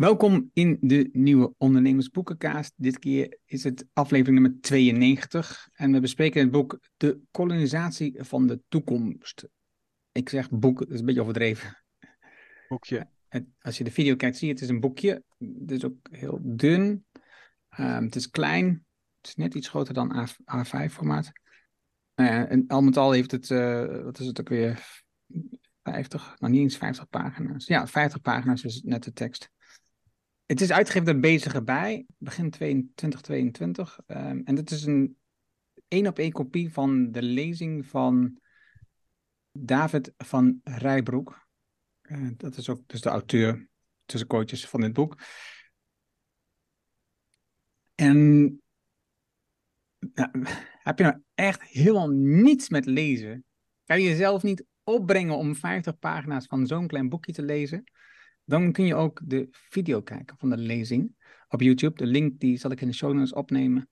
[0.00, 2.72] Welkom in de nieuwe Ondernemersboekenkaast.
[2.76, 8.46] Dit keer is het aflevering nummer 92 en we bespreken het boek De kolonisatie van
[8.46, 9.48] de toekomst.
[10.12, 11.82] Ik zeg boek, dat is een beetje overdreven.
[12.68, 13.08] Boekje.
[13.28, 15.22] Het, als je de video kijkt, zie je het is een boekje.
[15.38, 17.04] Het is ook heel dun.
[17.68, 18.66] Ehm, het is klein.
[19.16, 21.32] Het is net iets groter dan A, 5 formaat.
[22.14, 25.02] en al met al heeft het, uh, wat is het ook weer,
[25.82, 27.66] 50, nou niet eens 50 pagina's.
[27.66, 29.50] Ja, 50 pagina's is net de tekst.
[30.50, 33.98] Het is uitgegeven door Bezige Bij, begin 2022.
[34.06, 35.18] Um, en dit is een
[35.88, 38.40] één op één kopie van de lezing van
[39.52, 41.46] David van Rijbroek.
[42.02, 43.68] Uh, dat is ook dus de auteur
[44.04, 45.22] tussen kootjes van dit boek.
[47.94, 48.18] En
[50.86, 53.44] heb je nou echt helemaal niets met lezen?
[53.84, 57.84] Kan je jezelf niet opbrengen om 50 pagina's van zo'n klein boekje te lezen?
[58.50, 61.14] Dan kun je ook de video kijken van de lezing
[61.48, 61.96] op YouTube.
[61.96, 63.88] De link die zal ik in de show notes opnemen.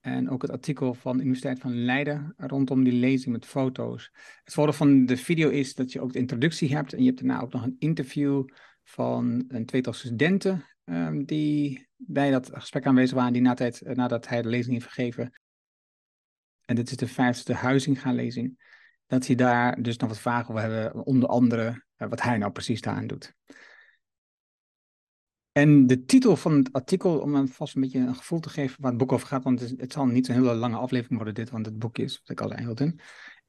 [0.00, 4.10] En ook het artikel van de Universiteit van Leiden rondom die lezing met foto's.
[4.44, 6.92] Het voordeel van de video is dat je ook de introductie hebt.
[6.92, 8.44] En je hebt daarna ook nog een interview
[8.82, 13.94] van een tweetal studenten um, die bij dat gesprek aanwezig waren, die na tijd, eh,
[13.94, 15.40] nadat hij de lezing heeft gegeven.
[16.64, 18.72] En dit is de vijfde Huizinga-lezing.
[19.06, 22.52] Dat hij daar dus nog wat vragen over hebben, onder andere uh, wat hij nou
[22.52, 23.34] precies daaraan doet.
[25.54, 28.80] En de titel van het artikel, om hem vast een beetje een gevoel te geven
[28.80, 31.50] waar het boek over gaat, want het, zal niet zo'n hele lange aflevering worden dit,
[31.50, 33.00] want het boek is, wat ik al zei, dun,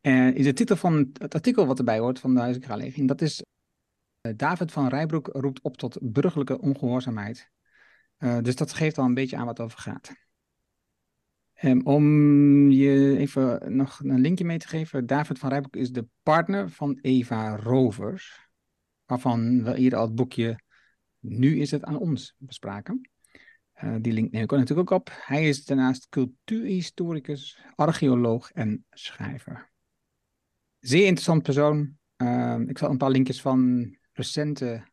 [0.01, 3.07] uh, is de titel van het artikel wat erbij hoort van de huizenkraalleging.
[3.07, 3.43] Dat is
[4.21, 7.51] uh, David van Rijbroek roept op tot burgerlijke ongehoorzaamheid.
[8.19, 10.11] Uh, dus dat geeft al een beetje aan wat het over gaat.
[11.61, 12.05] Um, om
[12.69, 15.05] je even nog een linkje mee te geven.
[15.05, 18.49] David van Rijbroek is de partner van Eva Rovers.
[19.05, 20.63] Waarvan we hier al het boekje
[21.27, 23.09] nu is het aan ons bespraken.
[23.83, 25.09] Uh, die link neem ik natuurlijk ook op.
[25.11, 29.71] Hij is daarnaast cultuurhistoricus, archeoloog en schrijver.
[30.79, 31.97] Zeer interessant persoon.
[32.17, 34.87] Uh, ik zal een paar linkjes van recente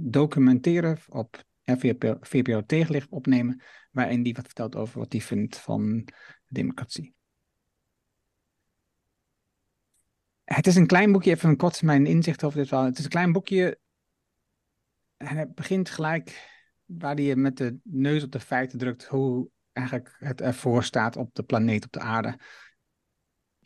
[0.00, 6.08] documenteren op VPO, VPO Tegenlicht opnemen, waarin die wat vertelt over wat hij vindt van
[6.48, 7.14] democratie.
[10.44, 12.86] Het is een klein boekje, even kort mijn inzicht over dit verhaal.
[12.86, 13.78] Het is een klein boekje
[15.24, 16.48] hij begint gelijk
[16.84, 21.34] waar hij met de neus op de feiten drukt hoe eigenlijk het ervoor staat op
[21.34, 22.38] de planeet, op de aarde.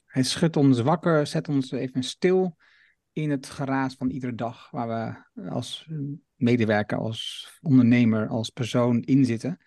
[0.04, 2.56] Hij schudt ons wakker, zet ons even stil
[3.12, 5.88] in het geraas van iedere dag waar we als
[6.34, 9.59] medewerker, als ondernemer, als persoon in zitten.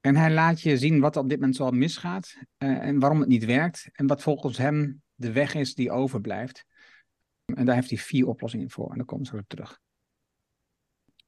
[0.00, 3.28] En hij laat je zien wat op dit moment zo misgaat uh, en waarom het
[3.28, 6.64] niet werkt en wat volgens hem de weg is die overblijft.
[7.44, 9.80] En daar heeft hij vier oplossingen voor en daar komen ze weer terug.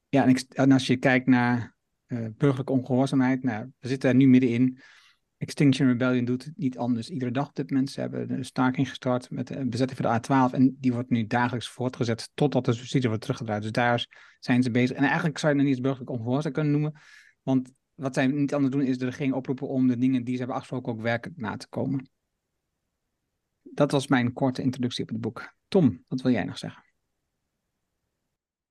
[0.09, 1.75] Ja, en, als je kijkt naar
[2.07, 4.79] uh, burgerlijke ongehoorzaamheid, nou, we zitten er nu middenin.
[5.37, 7.09] Extinction Rebellion doet niet anders.
[7.09, 7.95] Iedere dag op dit moment.
[7.95, 10.53] Hebben een staking gestart met de bezetting van de A12.
[10.53, 13.61] En die wordt nu dagelijks voortgezet totdat de subsidie wordt teruggedraaid.
[13.61, 14.07] Dus daar
[14.39, 14.97] zijn ze bezig.
[14.97, 16.93] En eigenlijk zou je het niet eens burgerlijk ongehoorzaam kunnen noemen.
[17.41, 20.39] Want wat zij niet anders doen is de regering oproepen om de dingen die ze
[20.39, 22.09] hebben afgesproken ook werkelijk na te komen.
[23.61, 25.55] Dat was mijn korte introductie op het boek.
[25.67, 26.83] Tom, wat wil jij nog zeggen?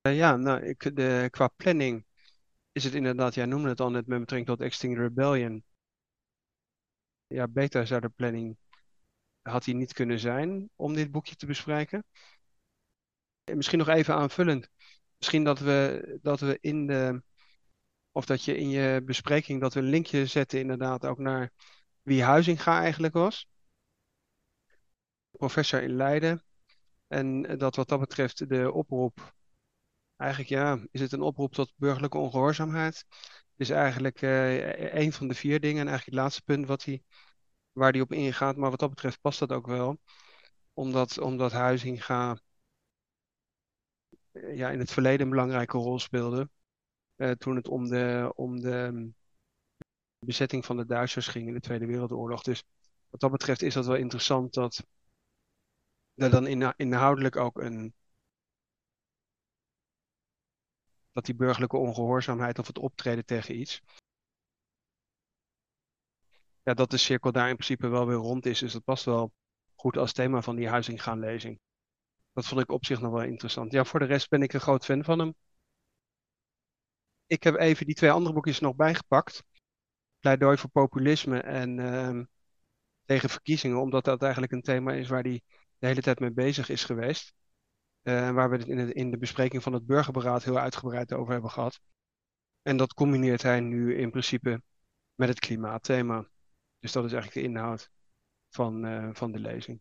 [0.00, 2.06] Eh, ja, nou, ik, de, qua planning
[2.72, 5.64] is het inderdaad, jij noemde het al net met betrekking tot Extinct Rebellion.
[7.26, 8.56] Ja, beter zou de planning,
[9.42, 12.04] had hij niet kunnen zijn om dit boekje te bespreken.
[13.44, 14.68] En misschien nog even aanvullend.
[15.18, 17.22] Misschien dat we, dat we in de,
[18.12, 21.52] of dat je in je bespreking, dat we een linkje zetten inderdaad ook naar
[22.02, 23.48] wie Huizinga eigenlijk was.
[25.30, 26.42] Professor in Leiden.
[27.06, 29.36] En dat wat dat betreft de oproep
[30.18, 33.06] Eigenlijk ja, is het een oproep tot burgerlijke ongehoorzaamheid.
[33.56, 37.02] Is eigenlijk uh, een van de vier dingen en eigenlijk het laatste punt wat hij,
[37.72, 38.56] waar hij op ingaat.
[38.56, 40.00] Maar wat dat betreft past dat ook wel.
[40.72, 42.38] Omdat, omdat Huizinga
[44.32, 46.50] uh, ja, in het verleden een belangrijke rol speelde.
[47.16, 49.10] Uh, toen het om de, om de
[50.18, 52.42] bezetting van de Duitsers ging in de Tweede Wereldoorlog.
[52.42, 52.64] Dus
[53.08, 54.86] wat dat betreft is dat wel interessant dat
[56.14, 57.94] er dan inhoudelijk ook een
[61.18, 63.82] dat die burgerlijke ongehoorzaamheid of het optreden tegen iets.
[66.62, 68.58] Ja, dat de cirkel daar in principe wel weer rond is.
[68.58, 69.32] Dus dat past wel
[69.74, 71.60] goed als thema van die huizingaanlezing.
[72.32, 73.72] Dat vond ik op zich nog wel interessant.
[73.72, 75.34] Ja, voor de rest ben ik een groot fan van hem.
[77.26, 79.42] Ik heb even die twee andere boekjes nog bijgepakt.
[80.20, 82.24] Pleidooi voor populisme en uh,
[83.04, 85.40] tegen verkiezingen, omdat dat eigenlijk een thema is waar hij
[85.78, 87.34] de hele tijd mee bezig is geweest.
[88.02, 91.32] Uh, waar we het in, de, in de bespreking van het burgerberaad heel uitgebreid over
[91.32, 91.80] hebben gehad.
[92.62, 94.62] En dat combineert hij nu in principe
[95.14, 96.28] met het klimaatthema.
[96.78, 97.90] Dus dat is eigenlijk de inhoud
[98.48, 99.80] van, uh, van de lezing.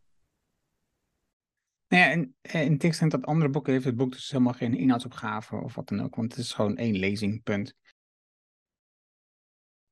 [1.88, 5.56] Nou ja, in, in tegenstelling tot andere boeken heeft het boek dus helemaal geen inhoudsopgave
[5.56, 7.76] of wat dan ook, want het is gewoon één lezingpunt.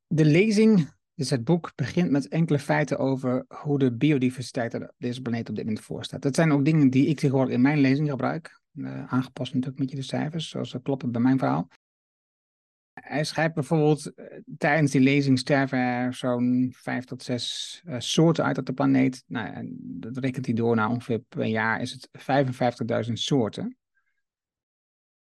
[0.08, 5.22] De lezing, dus het boek, begint met enkele feiten over hoe de biodiversiteit op deze
[5.22, 6.22] planeet op dit moment voorstaat.
[6.22, 9.90] Dat zijn ook dingen die ik tegenwoordig in mijn lezing gebruik, uh, aangepast natuurlijk met
[9.90, 11.68] je de cijfers, zoals dat klopt bij mijn verhaal.
[12.94, 14.26] Hij schrijft bijvoorbeeld, uh,
[14.58, 19.24] tijdens die lezing sterven er zo'n vijf tot zes uh, soorten uit op de planeet.
[19.28, 22.10] Nou, en dat rekent hij door naar ongeveer per jaar is het
[23.08, 23.78] 55.000 soorten.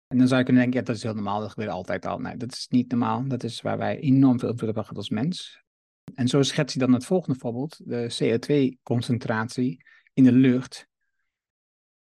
[0.07, 2.19] En dan zou je kunnen denken, ja, dat is heel normaal, dat gebeurt altijd al.
[2.19, 3.27] Nee, dat is niet normaal.
[3.27, 5.64] Dat is waar wij enorm veel invloed hebben als mens.
[6.13, 10.87] En zo schetst hij dan het volgende voorbeeld, de CO2-concentratie in de lucht.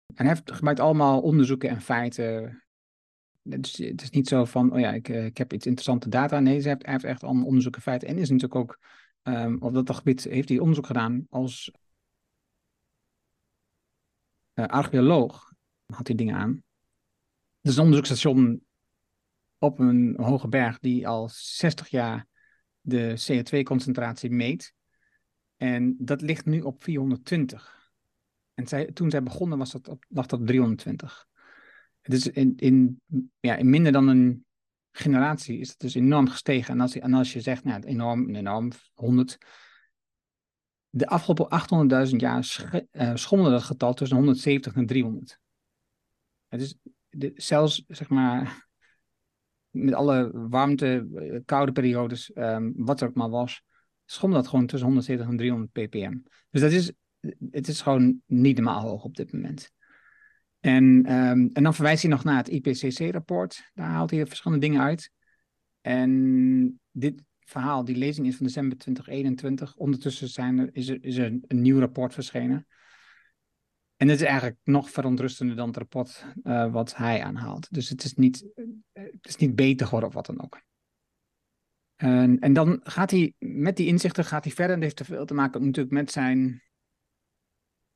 [0.07, 2.63] En hij heeft gebruikt allemaal onderzoeken en feiten.
[3.43, 6.41] Is, het is niet zo van, oh ja, ik, ik heb iets interessante data.
[6.41, 8.09] Nee, hij heeft, hij heeft echt allemaal onderzoeken en feiten.
[8.09, 8.79] En is natuurlijk ook,
[9.23, 11.73] um, op dat gebied heeft hij onderzoek gedaan als
[14.55, 15.53] uh, archeoloog.
[15.87, 16.63] Had hij dingen aan.
[17.61, 18.65] Het is een onderzoeksstation
[19.59, 22.27] op een hoge berg die al 60 jaar
[22.81, 24.75] de CO2-concentratie meet.
[25.57, 27.93] En dat ligt nu op 420.
[28.55, 31.27] En zij, toen zij begonnen was dat op, lag dat op 320.
[32.01, 33.01] Het is in, in,
[33.41, 34.45] ja, in minder dan een
[34.93, 36.75] generatie is het dus enorm gestegen.
[36.75, 39.39] En als, en als je zegt, nou, enorm, enorm, 100.
[40.89, 45.39] De afgelopen 800.000 jaar uh, schommelde dat getal tussen 170 en 300.
[46.49, 46.79] Het is
[47.35, 48.69] zelfs zeg maar
[49.71, 53.63] met alle warmte, eh, koude periodes, um, wat er ook maar was,
[54.05, 56.19] schommelt dat gewoon tussen 170 en 300 ppm.
[56.51, 56.93] Dus dat is,
[57.51, 59.71] het is gewoon niet normaal hoog op dit moment.
[60.61, 63.71] En, um, en dan verwijst hij nog naar het IPCC-rapport.
[63.75, 65.11] Daar haalt hij verschillende dingen uit.
[65.81, 69.77] En dit verhaal, die lezing is van december 2021.
[69.77, 72.67] Ondertussen zijn is, er, is er een nieuw rapport verschenen.
[74.01, 77.73] En het is eigenlijk nog verontrustender dan het rapport uh, wat hij aanhaalt.
[77.73, 80.61] Dus het is niet, uh, het is niet beter geworden of wat dan ook.
[81.97, 84.75] En, en dan gaat hij, met die inzichten gaat hij verder.
[84.75, 86.63] En dat heeft te veel te maken natuurlijk met zijn,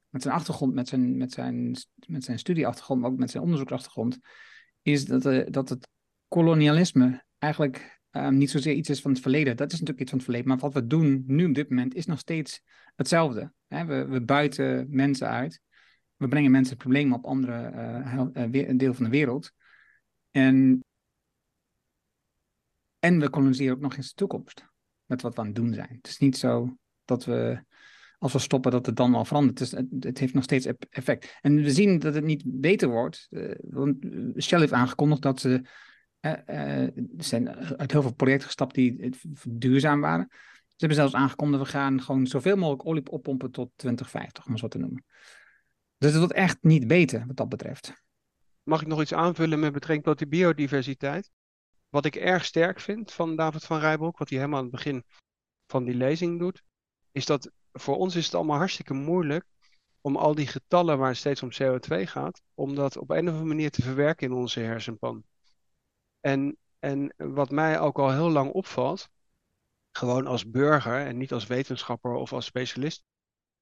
[0.09, 1.77] met zijn achtergrond, met zijn, met, zijn,
[2.07, 4.19] met zijn studieachtergrond, maar ook met zijn onderzoeksachtergrond.
[4.83, 5.89] Is dat, uh, dat het
[6.29, 9.57] kolonialisme eigenlijk um, niet zozeer iets is van het verleden.
[9.57, 10.49] Dat is natuurlijk iets van het verleden.
[10.49, 12.63] Maar wat we doen nu op dit moment is nog steeds
[12.95, 13.53] hetzelfde.
[13.67, 13.85] Hè?
[13.85, 15.63] We, we buiten mensen uit
[16.17, 17.73] we brengen mensen problemen op andere
[18.35, 19.53] uh, deel van de wereld.
[20.31, 20.85] En,
[22.99, 24.67] en we koloniseren ook nog eens de toekomst.
[25.05, 25.95] Met wat we aan het doen zijn.
[25.97, 27.65] Het is niet zo dat we,
[28.19, 29.59] als we stoppen, dat het dan al verandert.
[29.59, 31.39] Het, het, heeft nog steeds effect.
[31.41, 33.27] En we zien dat het niet beter wordt.
[33.31, 33.97] Uh, want
[34.39, 35.63] Shell heeft aangekondigd dat ze.
[36.47, 36.87] Uh,
[37.17, 39.17] zijn uit heel veel projecten gestapt die
[39.49, 40.29] duurzaam waren.
[40.77, 44.61] Ze hebben zelfs aangekondigd, we gaan gewoon zoveel mogelijk olie oppompen tot 2050, om het
[44.61, 45.05] zo te noemen.
[46.05, 48.05] Dus het wordt echt niet beter wat dat betreft.
[48.63, 51.31] Mag ik nog iets aanvullen met betrekking tot die biodiversiteit?
[51.89, 55.05] Wat ik erg sterk vind van David van Rijbroek, wat hij helemaal aan het begin
[55.67, 56.63] van die lezing doet,
[57.13, 59.45] is dat voor ons is het allemaal hartstikke moeilijk
[60.01, 63.29] om al die getallen waar het steeds om CO2 gaat, om dat op een of
[63.29, 65.25] andere manier te verwerken in onze hersenpan.
[66.21, 69.09] En, en wat mij ook al heel lang opvalt,
[69.91, 73.05] gewoon als burger en niet als wetenschapper of als specialist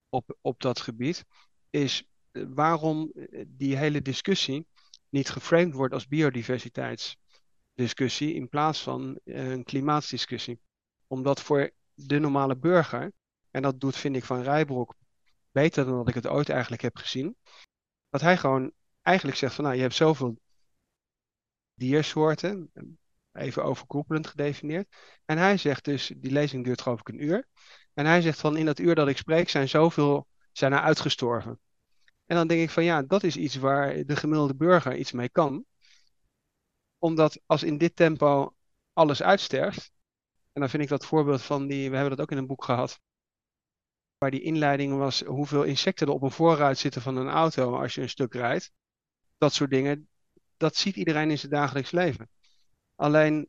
[0.08, 1.24] op, op dat gebied,
[1.70, 4.66] is waarom eh, die hele discussie
[5.08, 10.60] niet geframed wordt als biodiversiteitsdiscussie in plaats van eh, een klimaatdiscussie.
[11.06, 13.12] Omdat voor de normale burger,
[13.50, 14.94] en dat doet vind ik van Rijbroek
[15.50, 17.36] beter dan dat ik het ooit eigenlijk heb gezien,
[18.08, 18.72] dat hij gewoon
[19.02, 20.40] eigenlijk zegt van nou je hebt zoveel
[21.74, 22.72] diersoorten,
[23.32, 24.96] even overkoepelend gedefinieerd.
[25.24, 27.46] En hij zegt dus, die lezing duurt geloof ik een uur.
[27.94, 31.60] En hij zegt van in dat uur dat ik spreek zijn zoveel zijn er uitgestorven.
[32.32, 35.28] En dan denk ik van ja, dat is iets waar de gemiddelde burger iets mee
[35.28, 35.64] kan.
[36.98, 38.54] Omdat als in dit tempo
[38.92, 39.92] alles uitsterft,
[40.52, 42.64] en dan vind ik dat voorbeeld van die, we hebben dat ook in een boek
[42.64, 43.00] gehad,
[44.18, 47.94] waar die inleiding was hoeveel insecten er op een voorruit zitten van een auto als
[47.94, 48.72] je een stuk rijdt.
[49.38, 50.08] Dat soort dingen,
[50.56, 52.30] dat ziet iedereen in zijn dagelijks leven.
[52.94, 53.48] Alleen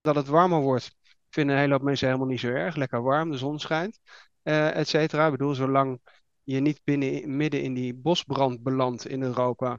[0.00, 0.96] dat het warmer wordt,
[1.28, 2.76] vinden een hele hoop mensen helemaal niet zo erg.
[2.76, 4.00] Lekker warm, de zon schijnt,
[4.42, 5.24] uh, et cetera.
[5.24, 6.00] Ik bedoel, zolang
[6.44, 9.78] je niet binnen, midden in die bosbrand belandt in Europa,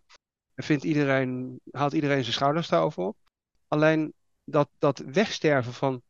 [0.56, 3.18] vindt iedereen, haalt iedereen zijn schouders daarover op.
[3.68, 6.02] Alleen dat, dat wegsterven van,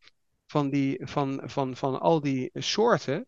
[0.45, 3.25] van, die, van, van, van al die soorten,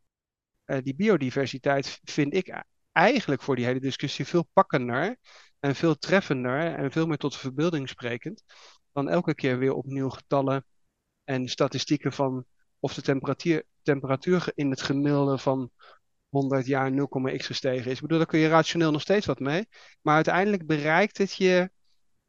[0.66, 5.18] uh, die biodiversiteit, vind ik eigenlijk voor die hele discussie veel pakkender.
[5.60, 8.44] en veel treffender en veel meer tot de verbeelding sprekend
[8.96, 10.66] dan elke keer weer opnieuw getallen
[11.24, 12.46] en statistieken van
[12.80, 15.72] of de temperatuur, temperatuur in het gemiddelde van
[16.36, 17.96] 100 jaar 0,x gestegen is.
[17.96, 19.68] Ik bedoel, daar kun je rationeel nog steeds wat mee.
[20.02, 21.70] Maar uiteindelijk bereikt het je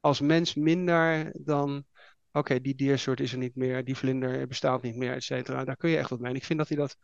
[0.01, 1.85] als mens minder dan.
[2.33, 5.65] Oké, die diersoort is er niet meer, die vlinder bestaat niet meer, et cetera.
[5.65, 6.31] Daar kun je echt wat mee.
[6.31, 6.97] En ik vind dat hij dat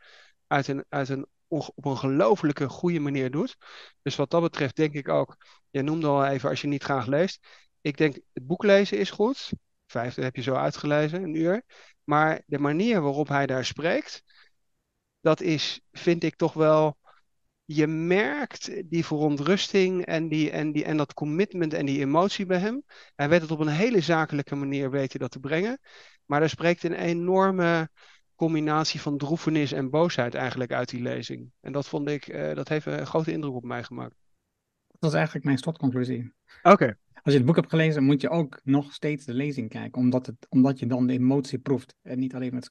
[0.46, 3.56] uit een, uit een op een gelooflijke goede manier doet.
[4.02, 5.36] Dus wat dat betreft denk ik ook,
[5.70, 7.46] je noemde al even als je niet graag leest.
[7.80, 9.52] Ik denk het boek lezen is goed.
[9.86, 11.62] Vijfde heb je zo uitgelezen, een uur.
[12.04, 14.22] Maar de manier waarop hij daar spreekt,
[15.22, 16.98] dat is, vind ik toch wel.
[17.64, 22.58] Je merkt die verontrusting en, die, en, die, en dat commitment en die emotie bij
[22.58, 22.82] hem.
[23.14, 25.78] Hij weet het op een hele zakelijke manier weten dat te brengen.
[26.26, 27.90] Maar er spreekt een enorme
[28.34, 31.50] combinatie van droefenis en boosheid eigenlijk uit die lezing.
[31.60, 34.14] En dat vond ik, uh, dat heeft een grote indruk op mij gemaakt.
[34.98, 36.32] Dat is eigenlijk mijn slotconclusie.
[36.62, 36.96] Oké.
[37.14, 40.26] Als je het boek hebt gelezen, moet je ook nog steeds de lezing kijken, omdat,
[40.26, 41.94] het, omdat je dan de emotie proeft.
[42.02, 42.70] En niet alleen met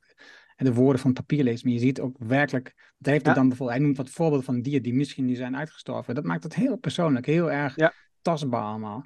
[0.65, 2.93] de woorden van papier leest, maar je ziet ook werkelijk.
[2.97, 3.33] Dat heeft ja.
[3.33, 6.15] dan bijvoorbeeld, hij noemt wat voorbeelden van dieren die misschien nu zijn uitgestorven.
[6.15, 7.93] Dat maakt het heel persoonlijk, heel erg ja.
[8.21, 9.05] tastbaar allemaal.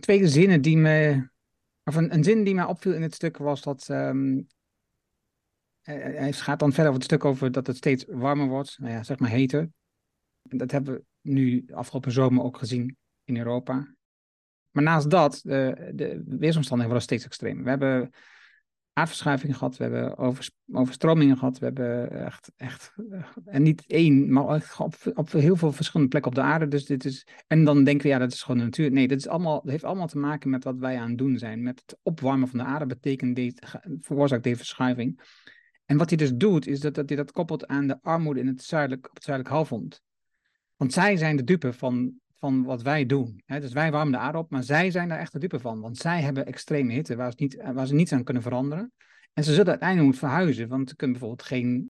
[0.00, 1.28] Twee zinnen die me.
[1.84, 3.88] Of een, een, zin die mij opviel in het stuk was dat.
[3.88, 4.46] Um,
[5.82, 9.02] hij gaat dan verder over het stuk over dat het steeds warmer wordt, nou ja,
[9.02, 9.70] zeg maar heter.
[10.42, 13.94] Dat hebben we nu afgelopen zomer ook gezien in Europa.
[14.72, 17.64] Maar naast dat, de, de weersomstandigheden worden steeds extremer.
[17.64, 18.10] We hebben
[18.92, 20.18] aardverschuivingen gehad, we hebben
[20.72, 22.94] overstromingen gehad, we hebben echt, echt
[23.44, 26.68] en niet één, maar op, op heel veel verschillende plekken op de aarde.
[26.68, 28.90] Dus dit is, en dan denken we, ja, dat is gewoon de natuur.
[28.90, 31.38] Nee, dat, is allemaal, dat heeft allemaal te maken met wat wij aan het doen
[31.38, 31.62] zijn.
[31.62, 35.20] Met het opwarmen van de aarde betekent dit, veroorzaakt deze verschuiving.
[35.84, 38.46] En wat hij dus doet, is dat, dat hij dat koppelt aan de armoede in
[38.46, 40.02] het zuidelijk, op het zuidelijk halfrond.
[40.76, 43.42] Want zij zijn de dupe van, van wat wij doen.
[43.46, 45.80] Dus wij warmen de aarde op, maar zij zijn daar echt de dupe van.
[45.80, 48.92] Want zij hebben extreme hitte waar ze, niet, waar ze niets aan kunnen veranderen.
[49.32, 51.90] En ze zullen uiteindelijk moeten verhuizen, want ze kunnen bijvoorbeeld geen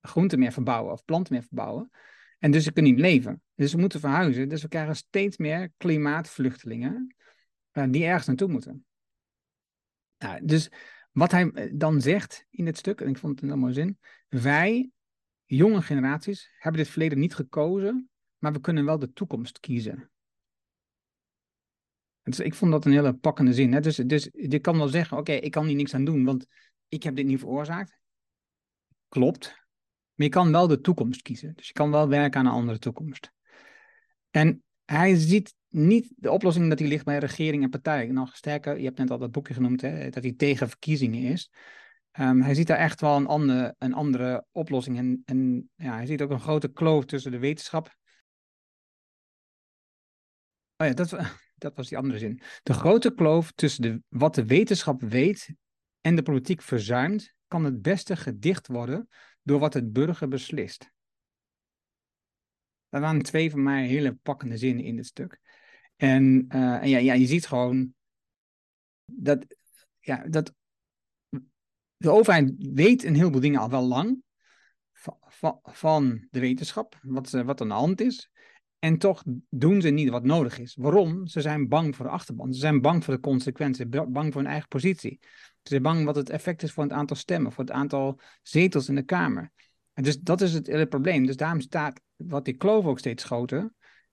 [0.00, 1.90] groenten meer verbouwen of planten meer verbouwen.
[2.38, 3.42] En dus ze kunnen niet leven.
[3.54, 4.48] Dus ze moeten verhuizen.
[4.48, 7.14] Dus we krijgen steeds meer klimaatvluchtelingen
[7.72, 8.84] uh, die ergens naartoe moeten.
[10.18, 10.70] Nou, dus
[11.10, 13.98] wat hij eh, dan zegt in dit stuk, en ik vond het een mooie zin.
[14.28, 14.90] Wij,
[15.44, 18.10] jonge generaties, hebben dit verleden niet gekozen,
[18.42, 20.10] maar we kunnen wel de toekomst kiezen.
[22.22, 23.72] Dus ik vond dat een hele pakkende zin.
[23.72, 23.80] Hè?
[23.80, 26.46] Dus, dus je kan wel zeggen, oké, ik kan hier niks aan doen, want
[26.88, 27.98] ik heb dit niet veroorzaakt.
[29.08, 29.46] Klopt.
[30.14, 31.52] Maar je kan wel de toekomst kiezen.
[31.54, 33.32] Dus je kan wel werken aan een andere toekomst.
[34.30, 38.06] En hij ziet niet de oplossing dat die ligt bij regering en partij.
[38.06, 41.50] Nog sterker, je hebt net al dat boekje genoemd, hè, dat hij tegen verkiezingen is.
[42.20, 44.98] Um, hij ziet daar echt wel een andere, een andere oplossing.
[44.98, 48.00] En, en ja, hij ziet ook een grote kloof tussen de wetenschap
[50.82, 51.10] Oh ja, dat,
[51.64, 52.40] dat was die andere zin.
[52.62, 55.54] De grote kloof tussen de, wat de wetenschap weet
[56.00, 59.08] en de politiek verzuimt, kan het beste gedicht worden
[59.42, 60.90] door wat het burger beslist.
[62.88, 65.40] Dat waren twee van mij hele pakkende zinnen in dit stuk.
[65.96, 67.94] En, uh, en ja, ja, je ziet gewoon
[69.04, 69.46] dat,
[70.00, 70.54] ja, dat
[71.96, 74.22] de overheid weet een heleboel dingen al wel lang
[75.22, 78.31] van, van de wetenschap, wat, wat aan de hand is.
[78.82, 80.74] En toch doen ze niet wat nodig is.
[80.74, 81.26] Waarom?
[81.26, 82.52] Ze zijn bang voor de achterban.
[82.52, 85.18] Ze zijn bang voor de consequenties, bang voor hun eigen positie.
[85.20, 88.88] Ze zijn bang wat het effect is voor het aantal stemmen, voor het aantal zetels
[88.88, 89.52] in de Kamer.
[89.92, 91.26] En dus dat is het hele probleem.
[91.26, 93.72] Dus daarom staat wat die kloof ook steeds groter.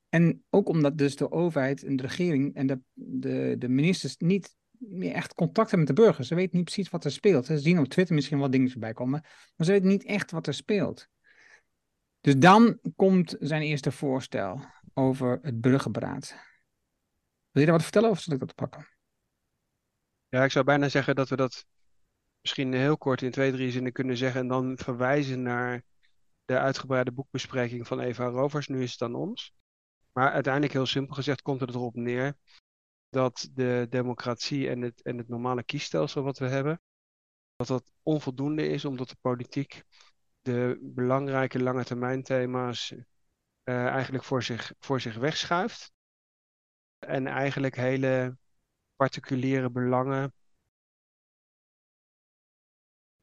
[0.09, 4.55] En ook omdat dus de overheid en de regering en de, de, de ministers niet
[4.71, 6.27] meer echt contact hebben met de burgers.
[6.27, 7.45] Ze weten niet precies wat er speelt.
[7.45, 9.21] Ze zien op Twitter misschien wat dingen voorbij komen,
[9.55, 11.09] maar ze weten niet echt wat er speelt.
[12.21, 14.61] Dus dan komt zijn eerste voorstel
[14.93, 16.29] over het burgerberaad.
[17.51, 18.87] Wil je daar wat vertellen of zal ik dat pakken?
[20.27, 21.65] Ja, ik zou bijna zeggen dat we dat
[22.41, 25.83] misschien heel kort in twee, drie zinnen kunnen zeggen en dan verwijzen naar
[26.45, 28.67] de uitgebreide boekbespreking van Eva Rovers.
[28.67, 29.53] Nu is het aan ons.
[30.13, 32.37] Maar uiteindelijk, heel simpel gezegd, komt het erop neer
[33.09, 36.81] dat de democratie en het, en het normale kiesstelsel wat we hebben,
[37.55, 39.83] dat dat onvoldoende is omdat de politiek
[40.41, 45.91] de belangrijke lange termijn thema's uh, eigenlijk voor zich, voor zich wegschuift.
[46.99, 48.37] En eigenlijk hele
[48.95, 50.33] particuliere belangen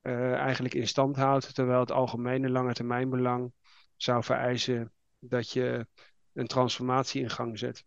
[0.03, 3.53] uh, eigenlijk in stand houdt, terwijl het algemene lange termijn belang
[3.97, 5.87] zou vereisen dat je
[6.33, 7.85] een transformatie in gang zet.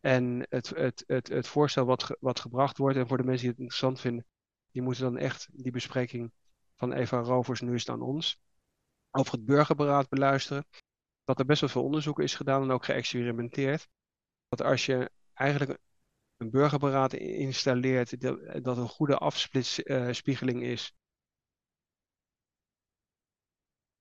[0.00, 3.50] En het, het, het, het voorstel wat, wat gebracht wordt, en voor de mensen die
[3.50, 4.26] het interessant vinden,
[4.70, 6.32] die moeten dan echt die bespreking
[6.74, 8.40] van Eva Rovers, nu is aan ons,
[9.10, 10.66] over het burgerberaad beluisteren.
[11.24, 13.88] dat er best wel veel onderzoek is gedaan en ook geëxperimenteerd.
[14.48, 15.78] Dat als je eigenlijk
[16.36, 18.20] een burgerberaad installeert,
[18.64, 20.94] dat, een goede afsplitsspiegeling is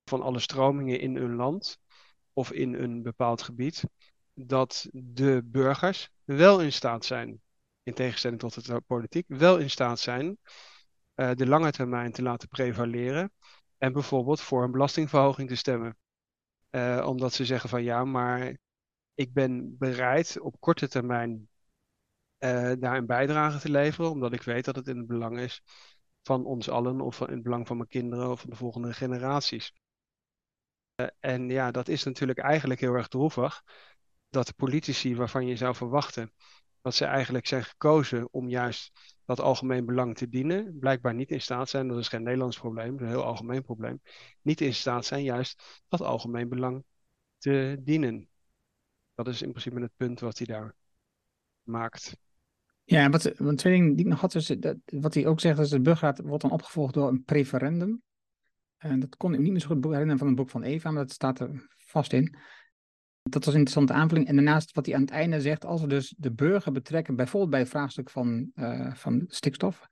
[0.04, 1.80] van alle stromingen in een land
[2.34, 3.84] of in een bepaald gebied,
[4.34, 7.42] dat de burgers wel in staat zijn,
[7.84, 10.38] in tegenstelling tot de politiek, wel in staat zijn
[11.16, 13.32] uh, de lange termijn te laten prevaleren
[13.80, 15.98] en bijvoorbeeld voor een belastingverhoging te stemmen.
[16.72, 18.58] Uh, omdat ze zeggen van ja, maar
[19.14, 21.50] ik ben bereid op korte termijn
[22.40, 25.62] uh, daar een bijdrage te leveren, omdat ik weet dat het in het belang is
[26.24, 29.74] van ons allen of in het belang van mijn kinderen of van de volgende generaties.
[30.96, 33.64] Uh, en ja, dat is natuurlijk eigenlijk heel erg droevig
[34.30, 36.34] dat de politici waarvan je zou verwachten
[36.82, 38.92] dat ze eigenlijk zijn gekozen om juist
[39.26, 42.92] dat algemeen belang te dienen, blijkbaar niet in staat zijn, dat is geen Nederlands probleem,
[42.92, 44.02] dat is een heel algemeen probleem,
[44.42, 46.84] niet in staat zijn juist dat algemeen belang
[47.38, 48.28] te dienen.
[49.16, 50.76] Dat is in principe het punt wat hij daar
[51.64, 52.18] maakt.
[52.84, 55.70] Ja, wat, want twee dingen die ik nog had, dat, wat hij ook zegt, is
[55.70, 58.02] de burgerraad wordt dan opgevolgd door een preferendum.
[58.78, 61.04] En dat kon ik niet meer zo goed herinneren van het boek van Eva, maar
[61.04, 62.38] dat staat er vast in.
[63.22, 64.28] Dat was een interessante aanvulling.
[64.28, 67.52] En daarnaast wat hij aan het einde zegt, als we dus de burger betrekken, bijvoorbeeld
[67.52, 69.88] bij het vraagstuk van, uh, van stikstof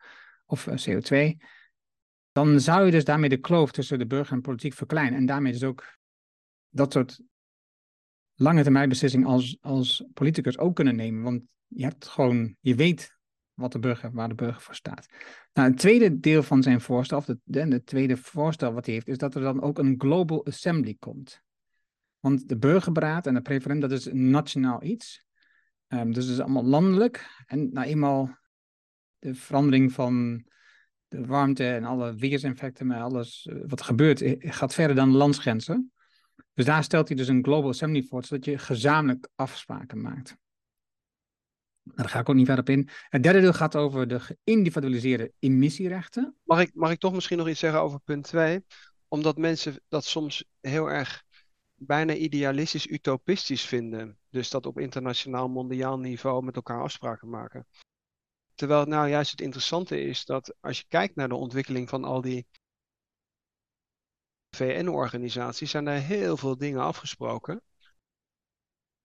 [0.46, 1.38] of uh, CO2,
[2.32, 5.20] dan zou je dus daarmee de kloof tussen de burger en politiek verkleinen.
[5.20, 5.98] En daarmee dus ook
[6.70, 7.22] dat soort
[8.36, 11.24] lange termijn beslissingen als, als politicus ook kunnen nemen.
[11.24, 13.18] Want je hebt gewoon, je weet
[13.54, 15.08] wat de burger, waar de burger voor staat.
[15.54, 19.08] Nou, het tweede deel van zijn voorstel, of de, de, tweede voorstel wat hij heeft,
[19.08, 21.42] is dat er dan ook een Global Assembly komt.
[22.20, 25.26] Want de burgerberaad en de preferendum, dat is een nationaal iets.
[25.88, 27.44] Um, dus het is allemaal landelijk.
[27.46, 28.38] En nou eenmaal
[29.20, 30.46] de verandering van
[31.08, 35.18] de warmte en alle weerseffecten en alles uh, wat gebeurt, eh, gaat verder dan de
[35.18, 35.92] landsgrenzen.
[36.54, 40.38] Dus daar stelt hij dus een Global Assembly voor, zodat je gezamenlijk afspraken maakt.
[41.84, 42.90] Nou, daar ga ik ook niet verder op in.
[43.10, 46.36] Het derde deel gaat over de geïndividualiseerde emissierechten.
[46.44, 48.66] Mag ik, mag ik toch misschien nog iets zeggen over punt 2?
[49.08, 51.24] Omdat mensen dat soms heel erg
[51.78, 54.18] bijna idealistisch, utopistisch vinden.
[54.30, 57.68] Dus dat op internationaal, mondiaal niveau met elkaar afspraken maken.
[58.56, 62.22] Terwijl nou juist het interessante is dat als je kijkt naar de ontwikkeling van al
[62.22, 62.48] die
[64.56, 67.62] VN-organisaties, zijn er heel veel dingen afgesproken.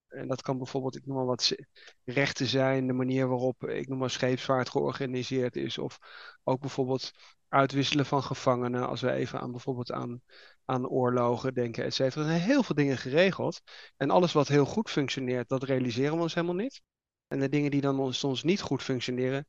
[0.08, 1.52] En dat kan bijvoorbeeld, ik noem maar wat,
[2.04, 5.78] rechten zijn, de manier waarop, ik noem maar scheepsvaart georganiseerd is.
[5.78, 5.98] Of
[6.42, 7.12] ook bijvoorbeeld
[7.48, 10.22] uitwisselen van gevangenen, als we even aan bijvoorbeeld aan,
[10.64, 12.20] aan oorlogen denken, et cetera.
[12.20, 13.61] Er zijn heel veel dingen geregeld.
[13.96, 16.81] En alles wat heel goed functioneert, dat realiseren we ons helemaal niet.
[17.29, 19.46] En de dingen die dan soms niet goed functioneren,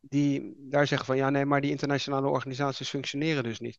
[0.00, 3.78] die daar zeggen van ja, nee, maar die internationale organisaties functioneren dus niet.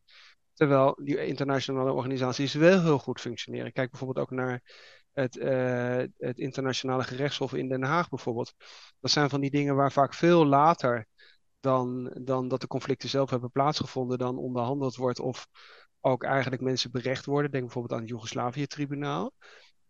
[0.54, 3.72] Terwijl die internationale organisaties wel heel goed functioneren.
[3.72, 4.62] Kijk bijvoorbeeld ook naar
[5.12, 8.52] het, uh, het internationale gerechtshof in Den Haag bijvoorbeeld.
[9.00, 11.06] Dat zijn van die dingen waar vaak veel later
[11.60, 15.46] dan, dan dat de conflicten zelf hebben plaatsgevonden, dan onderhandeld wordt of
[16.02, 17.50] ook eigenlijk mensen berecht worden.
[17.50, 19.32] Denk bijvoorbeeld aan het Joegoslavië-tribunaal.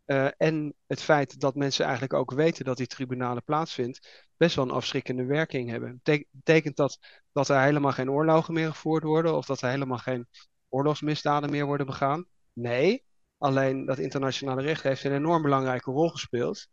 [0.06, 4.64] Uh, en het feit dat mensen eigenlijk ook weten dat die tribunalen plaatsvindt, best wel
[4.64, 6.00] een afschrikkende werking hebben.
[6.30, 6.98] Betekent dat
[7.32, 10.28] dat er helemaal geen oorlogen meer gevoerd worden of dat er helemaal geen
[10.68, 12.26] oorlogsmisdaden meer worden begaan?
[12.52, 13.04] Nee,
[13.38, 16.66] alleen dat internationale recht heeft een enorm belangrijke rol gespeeld.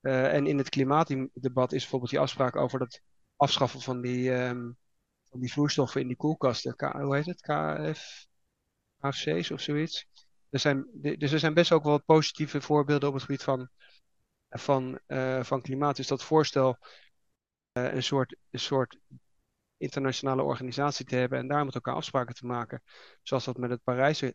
[0.00, 3.00] Uh, en in het klimaatdebat is bijvoorbeeld die afspraak over dat
[3.36, 4.76] afschaffen van die, um,
[5.30, 6.74] van die vloeistoffen in die koelkasten.
[7.02, 7.40] Hoe heet het?
[7.40, 8.26] KF,
[9.10, 10.06] KFC's of zoiets.
[10.50, 13.68] Er zijn, dus er zijn best ook wel positieve voorbeelden op het gebied van,
[14.48, 15.96] van, uh, van klimaat.
[15.96, 16.78] Dus dat voorstel
[17.78, 18.98] uh, een, soort, een soort
[19.76, 22.82] internationale organisatie te hebben en daar met elkaar afspraken te maken.
[23.22, 24.34] Zoals dat met het Parijse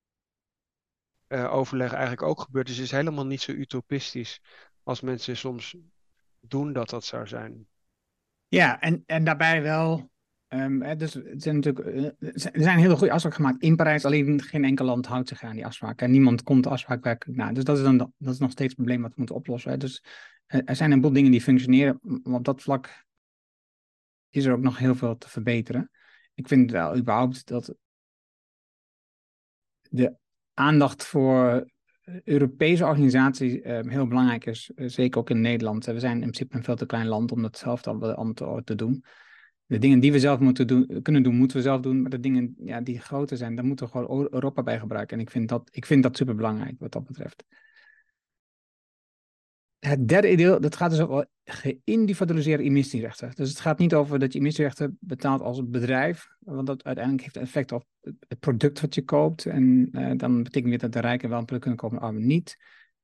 [1.27, 2.67] uh, overleg eigenlijk ook gebeurt.
[2.67, 4.41] Dus het is helemaal niet zo utopistisch
[4.83, 5.75] als mensen soms
[6.39, 7.67] doen dat dat zou zijn.
[8.47, 10.11] Ja, en, en daarbij wel.
[10.53, 14.63] Um, dus er zijn natuurlijk er zijn hele goede afspraken gemaakt in Parijs, alleen geen
[14.63, 16.05] enkel land houdt zich aan die afspraken.
[16.05, 17.51] En niemand komt de afspraak werkelijk na.
[17.51, 19.71] Dus dat is, dan, dat is nog steeds het probleem wat we moeten oplossen.
[19.71, 19.77] Hè.
[19.77, 20.03] Dus
[20.47, 23.05] er zijn een boel dingen die functioneren, maar op dat vlak
[24.29, 25.89] is er ook nog heel veel te verbeteren.
[26.33, 27.75] Ik vind wel überhaupt dat
[29.89, 30.15] de
[30.53, 31.67] aandacht voor
[32.23, 34.71] Europese organisaties uh, heel belangrijk is.
[34.75, 35.85] Uh, zeker ook in Nederland.
[35.85, 39.03] we zijn in principe een veel te klein land om dat zelf allemaal te doen.
[39.69, 42.01] De dingen die we zelf moeten doen, kunnen doen, moeten we zelf doen.
[42.01, 45.17] Maar de dingen ja, die groter zijn, daar moeten we gewoon Europa bij gebruiken.
[45.17, 47.43] En ik vind dat, ik vind dat super belangrijk wat dat betreft.
[49.79, 53.31] Het derde deel, dat gaat dus over geïndividualiseerde emissierechten.
[53.35, 57.37] Dus het gaat niet over dat je emissierechten betaalt als bedrijf, want dat uiteindelijk heeft
[57.37, 57.85] effect op
[58.27, 59.45] het product wat je koopt.
[59.45, 62.27] En uh, dan betekent dit dat de rijken wel een product kunnen kopen, de armen
[62.27, 62.57] niet.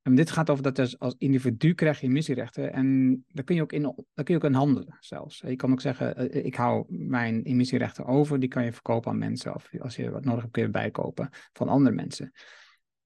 [0.06, 3.62] En dit gaat over dat je als individu krijg je emissierechten en daar kun je
[3.62, 5.40] ook in, daar kun je ook handelen zelfs.
[5.46, 9.18] Je kan ook zeggen, eh, ik hou mijn emissierechten over, die kan je verkopen aan
[9.18, 12.32] mensen of als je wat nodig hebt kun je bijkopen van andere mensen.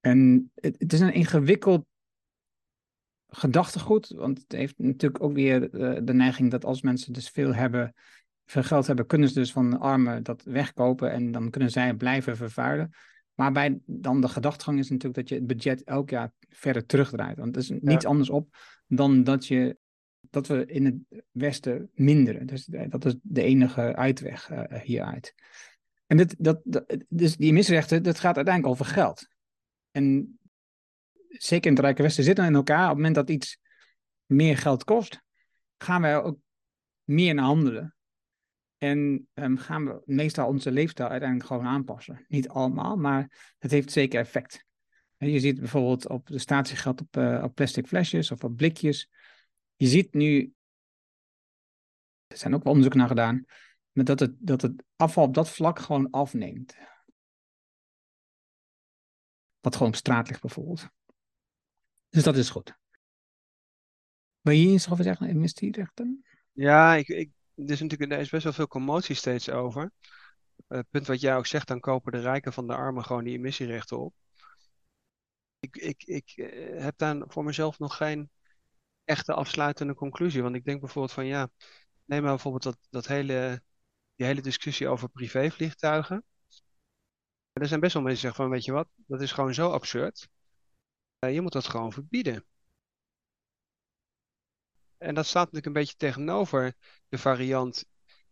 [0.01, 1.87] En het, het is een ingewikkeld
[3.29, 7.55] gedachtegoed, want het heeft natuurlijk ook weer eh, de neiging dat als mensen dus veel
[7.55, 7.95] hebben,
[8.45, 11.95] veel geld hebben, kunnen ze dus van de armen dat wegkopen en dan kunnen zij
[11.95, 12.91] blijven vervuilen.
[13.41, 17.39] Maar bij dan de gedachtegang is natuurlijk dat je het budget elk jaar verder terugdraait.
[17.39, 19.77] Want er is niets anders op dan dat, je,
[20.31, 22.47] dat we in het Westen minderen.
[22.47, 25.35] Dus dat is de enige uitweg uh, hieruit.
[26.07, 29.29] En dit, dat, dat, dus die emissierechten, dat gaat uiteindelijk over geld.
[29.91, 30.39] En
[31.29, 32.83] zeker in het Rijke Westen zitten in elkaar.
[32.83, 33.59] Op het moment dat iets
[34.27, 35.23] meer geld kost,
[35.79, 36.39] gaan wij ook
[37.05, 37.95] meer naar handelen.
[38.83, 42.25] En um, gaan we meestal onze leefstijl uiteindelijk gewoon aanpassen.
[42.29, 44.65] Niet allemaal, maar het heeft zeker effect.
[45.17, 49.11] Je ziet bijvoorbeeld op de statiegeld op, uh, op plastic flesjes of op blikjes.
[49.77, 50.55] Je ziet nu,
[52.27, 53.45] er zijn ook wel onderzoeken naar gedaan,
[53.93, 56.77] dat het, dat het afval op dat vlak gewoon afneemt.
[59.61, 60.89] Wat gewoon op straat ligt bijvoorbeeld.
[62.09, 62.79] Dus dat is goed.
[64.41, 65.29] Wil je iets over zeggen?
[66.53, 67.31] Ja, ik, ik,
[67.69, 69.93] is natuurlijk er is best wel veel commotie steeds over.
[70.69, 73.25] Eh, het punt wat jij ook zegt, dan kopen de rijken van de armen gewoon
[73.25, 74.15] die emissierechten op.
[75.59, 78.31] Ik, ik, ik eh, heb daar voor mezelf nog geen
[79.05, 80.43] echte afsluitende conclusie.
[80.43, 81.51] Want ik denk bijvoorbeeld van ja,
[82.05, 83.63] neem maar bijvoorbeeld dat, dat hele,
[84.15, 86.25] die hele discussie over privévliegtuigen.
[87.53, 89.71] Er zijn best wel mensen die zeggen van weet je wat, dat is gewoon zo
[89.71, 90.29] absurd.
[91.25, 92.45] Uh, je moet dat gewoon verbieden.
[95.01, 96.75] En dat staat natuurlijk een beetje tegenover
[97.09, 97.85] de variant.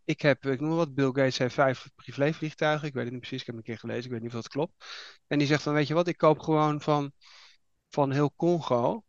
[0.05, 2.89] Ik heb, ik noem wat, Bill Gates heeft vijf privévliegtuigen.
[2.89, 4.49] Ik weet het niet precies, ik heb een keer gelezen, ik weet niet of dat
[4.49, 4.85] klopt.
[5.27, 7.13] En die zegt van, weet je wat, ik koop gewoon van,
[7.89, 9.05] van heel Congo.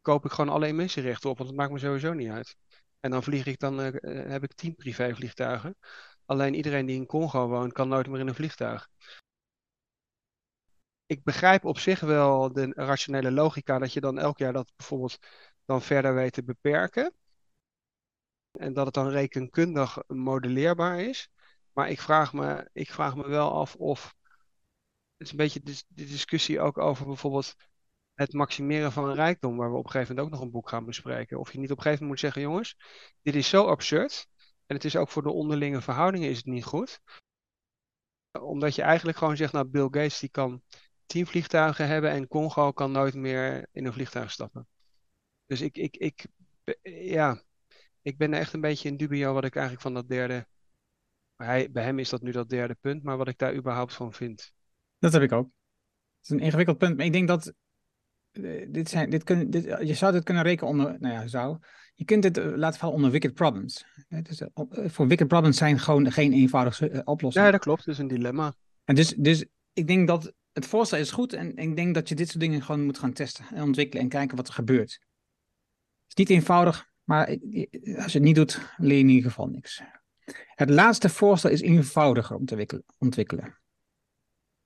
[0.00, 2.56] Koop ik gewoon alle emissierechten op, want het maakt me sowieso niet uit.
[3.00, 3.90] En dan vlieg ik, dan uh,
[4.30, 5.76] heb ik tien privévliegtuigen.
[6.24, 8.88] Alleen iedereen die in Congo woont, kan nooit meer in een vliegtuig
[11.14, 15.18] ik begrijp op zich wel de rationele logica dat je dan elk jaar dat bijvoorbeeld
[15.64, 17.14] dan verder weet te beperken.
[18.58, 21.28] En dat het dan rekenkundig modelleerbaar is.
[21.72, 24.14] Maar ik vraag me, ik vraag me wel af of.
[25.16, 27.54] Het is een beetje de, discussie ook over bijvoorbeeld
[28.14, 30.68] het maximeren van een rijkdom, waar we op een gegeven moment ook nog een boek
[30.68, 31.38] gaan bespreken.
[31.38, 32.76] Of je niet op een gegeven moment moet zeggen, jongens,
[33.22, 34.26] dit is zo absurd.
[34.66, 37.00] En het is ook voor de onderlinge verhoudingen is het niet goed.
[38.40, 40.62] Omdat je eigenlijk gewoon zegt, nou Bill Gates die kan
[41.06, 44.66] tien vliegtuigen hebben en Congo kan nooit meer in een vliegtuig stappen.
[45.46, 46.26] Dus ik, ik, ik,
[46.82, 47.42] ja,
[48.02, 50.46] ik ben echt een beetje in dubio wat ik eigenlijk van dat derde.
[51.36, 54.12] Hij, bij hem is dat nu dat derde punt, maar wat ik daar überhaupt van
[54.12, 54.52] vind.
[54.98, 55.44] Dat heb ik ook.
[55.44, 57.54] Het is een ingewikkeld punt, maar ik denk dat.
[58.30, 60.96] Eh, dit zijn, dit kun, dit, je zou dit kunnen rekenen onder.
[61.00, 61.58] Nou ja, zou.
[61.94, 63.84] Je kunt dit uh, laten vallen onder wicked problems.
[64.22, 67.46] Dus, voor wicked problems zijn gewoon geen eenvoudige oplossingen.
[67.46, 67.84] Ja, dat klopt.
[67.84, 68.54] Het is een dilemma.
[68.84, 72.14] En dus, dus ik denk dat het voorstel is goed en ik denk dat je
[72.14, 74.92] dit soort dingen gewoon moet gaan testen en ontwikkelen en kijken wat er gebeurt.
[74.92, 77.26] Het is niet eenvoudig, maar
[77.96, 79.82] als je het niet doet, leer je in ieder geval niks.
[80.46, 83.58] Het laatste voorstel is eenvoudiger om te ontwikkelen.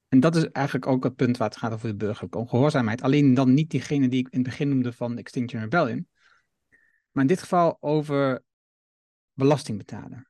[0.09, 3.03] En dat is eigenlijk ook het punt waar het gaat over de burgerlijke ongehoorzaamheid.
[3.03, 6.09] Alleen dan niet diegene die ik in het begin noemde van Extinction Rebellion.
[7.11, 8.42] Maar in dit geval over
[9.33, 10.29] belasting betalen.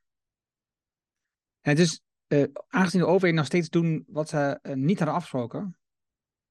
[1.60, 5.78] En dus uh, aangezien de overheden nog steeds doen wat ze uh, niet hadden afgesproken,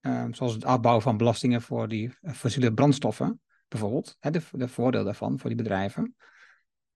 [0.01, 5.03] uh, zoals het afbouwen van belastingen voor die fossiele brandstoffen, bijvoorbeeld, hè, de, de voordeel
[5.03, 6.15] daarvan voor die bedrijven.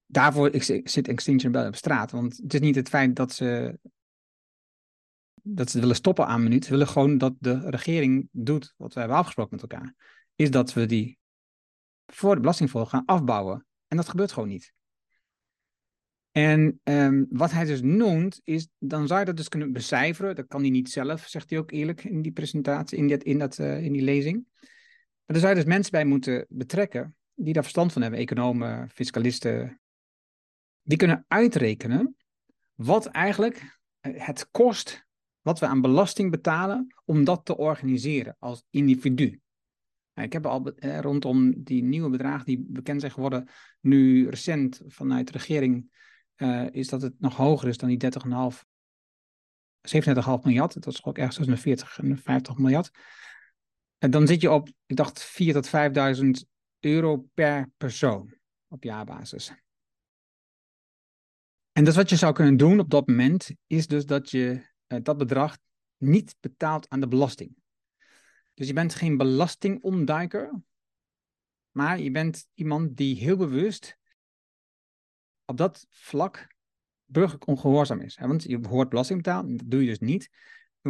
[0.06, 0.50] Daarvoor
[0.84, 3.80] zit Extinction Rebellion op straat, want het is niet het feit dat ze,
[5.34, 9.00] dat ze willen stoppen aan minuut, ze willen gewoon dat de regering doet wat we
[9.00, 9.96] hebben afgesproken met elkaar.
[10.36, 11.20] Is dat we die
[12.06, 13.66] voor de belastingvolg gaan afbouwen.
[13.88, 14.74] En dat gebeurt gewoon niet.
[16.32, 20.36] En um, wat hij dus noemt, is, dan zou je dat dus kunnen becijferen.
[20.36, 23.40] Dat kan hij niet zelf, zegt hij ook eerlijk in die presentatie, in, dat, in,
[23.40, 24.46] dat, uh, in die lezing.
[25.26, 28.90] Maar daar zou je dus mensen bij moeten betrekken die daar verstand van hebben, economen,
[28.90, 29.82] fiscalisten.
[30.82, 32.16] Die kunnen uitrekenen
[32.76, 35.06] wat eigenlijk het kost,
[35.42, 39.42] wat we aan belasting betalen, om dat te organiseren als individu.
[40.14, 43.48] Nou, ik heb al eh, rondom die nieuwe bedragen die bekend zijn geworden,
[43.80, 45.90] nu recent vanuit de regering
[46.42, 48.12] uh, is dat het nog hoger is dan die
[48.52, 48.64] 30,5,
[49.82, 50.74] 37,5 miljard.
[50.74, 52.92] Dat is ook ergens tussen de 40 en 50 miljard.
[53.98, 55.70] En dan zit je op, ik dacht, 4.000 tot
[56.46, 56.50] 5.000
[56.80, 58.34] euro per persoon
[58.68, 59.54] op jaarbasis.
[61.72, 65.00] En dus wat je zou kunnen doen op dat moment, is dus dat je uh,
[65.04, 65.58] dat bedrag
[65.98, 67.56] niet betaalt aan de belasting.
[68.54, 70.62] Dus je bent geen belastingontduiker,
[71.72, 74.00] maar je bent iemand die heel bewust
[75.52, 76.48] op dat vlak
[77.06, 78.18] burgerlijk ongehoorzaam is.
[78.22, 80.30] Want je hoort belasting betalen, dat doe je dus niet.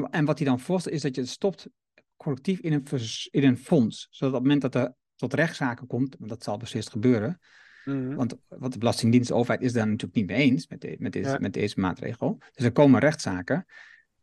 [0.10, 1.68] En wat hij dan voorstelt is dat je het stopt
[2.18, 2.84] collectief in een,
[3.32, 4.08] in een fonds.
[4.10, 7.40] Zodat op het moment dat er tot rechtszaken komt, dat zal beslist gebeuren,
[7.86, 8.16] mhm.
[8.16, 11.38] Want wat de Belastingdienst, de overheid, is daar natuurlijk niet mee eens met, met, deze,
[11.40, 12.38] met deze maatregel.
[12.54, 13.66] Dus er komen rechtszaken.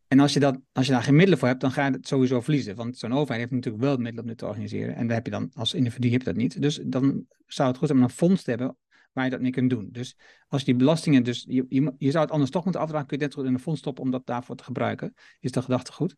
[0.07, 2.07] En als je, dat, als je daar geen middelen voor hebt, dan ga je het
[2.07, 2.75] sowieso verliezen.
[2.75, 4.95] Want zo'n overheid heeft natuurlijk wel middelen om dit te organiseren.
[4.95, 6.61] En daar heb je dan als individu heb je dat niet.
[6.61, 8.77] Dus dan zou het goed zijn om een fonds te hebben
[9.25, 9.87] je dat mee kunt doen.
[9.91, 13.23] Dus als die belastingen, dus je, je, zou het anders toch moeten afdragen, kun je
[13.23, 15.13] net in een fonds stoppen om dat daarvoor te gebruiken.
[15.39, 16.15] Is de gedachte goed?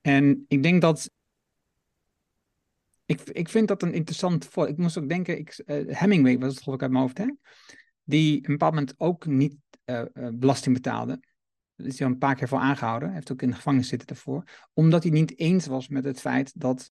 [0.00, 1.10] En ik denk dat
[3.04, 4.68] ik, ik vind dat een interessant voor.
[4.68, 7.26] Ik moest ook denken, ik, uh, Hemingway was het geloof ik uit mijn hoofd, hè?
[8.02, 10.02] Die op een bepaald moment ook niet uh,
[10.32, 11.20] belasting betaalde.
[11.76, 13.08] Daar is hij al een paar keer voor aangehouden.
[13.08, 14.44] Hij heeft ook in de gevangenis zitten daarvoor.
[14.72, 16.90] Omdat hij niet eens was met het feit dat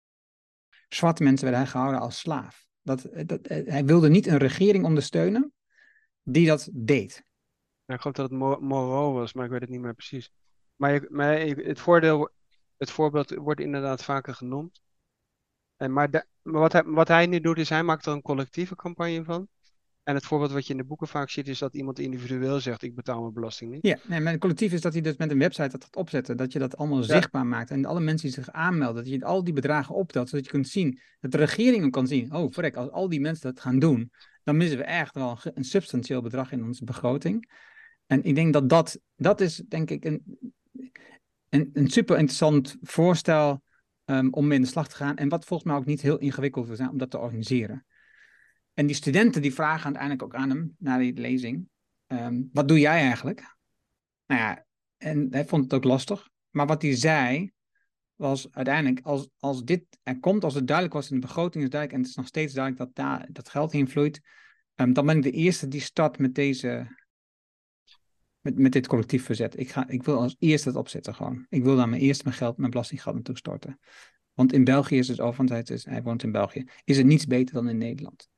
[0.88, 2.66] zwarte mensen werden gehouden als slaaf.
[2.86, 5.54] Dat, dat, hij wilde niet een regering ondersteunen
[6.24, 7.24] die dat deed.
[7.86, 10.32] Ik geloof dat het Moreau was, maar ik weet het niet meer precies.
[10.76, 12.30] Maar, maar het, voordeel,
[12.78, 14.82] het voorbeeld wordt inderdaad vaker genoemd.
[15.76, 19.24] En maar wat, hij, wat hij nu doet, is hij maakt er een collectieve campagne
[19.24, 19.48] van.
[20.06, 22.84] En het voorbeeld wat je in de boeken vaak ziet, is dat iemand individueel zegt:
[22.84, 23.86] Ik betaal mijn belasting niet.
[23.86, 26.38] Ja, nee, mijn collectief is dat hij dus met een website dat gaat opzetten.
[26.38, 27.72] Dat je dat allemaal zichtbaar maakt.
[27.72, 30.30] En alle mensen die zich aanmelden, dat je al die bedragen optelt.
[30.30, 33.54] Zodat je kunt zien, dat de regering kan zien: Oh, verrek, als al die mensen
[33.54, 34.12] dat gaan doen,
[34.44, 37.52] dan missen we echt wel een substantieel bedrag in onze begroting.
[38.06, 40.40] En ik denk dat dat, dat is, denk ik, een,
[41.50, 43.62] een, een super interessant voorstel
[44.06, 45.16] um, om mee in de slag te gaan.
[45.16, 47.86] En wat volgens mij ook niet heel ingewikkeld is om dat te organiseren.
[48.76, 51.70] En die studenten die vragen uiteindelijk ook aan hem, na die lezing,
[52.08, 53.56] ehm, wat doe jij eigenlijk?
[54.26, 54.66] Nou ja,
[54.98, 56.30] en hij vond het ook lastig.
[56.50, 57.52] Maar wat hij zei,
[58.16, 61.70] was uiteindelijk, als, als dit er komt, als het duidelijk was in de begroting is
[61.70, 64.22] duidelijk, en het is nog steeds duidelijk dat daar dat geld heen vloeit,
[64.76, 66.88] um, dan ben ik de eerste die start met deze,
[68.40, 69.60] met, met dit collectief verzet.
[69.60, 71.46] Ik, ga, ik wil als eerste het opzetten gewoon.
[71.50, 73.80] Ik wil daar mijn eerste mijn geld, mijn belastinggeld naartoe storten.
[74.34, 77.70] Want in België is het is, hij woont in België, is het niets beter dan
[77.70, 78.30] in Nederland.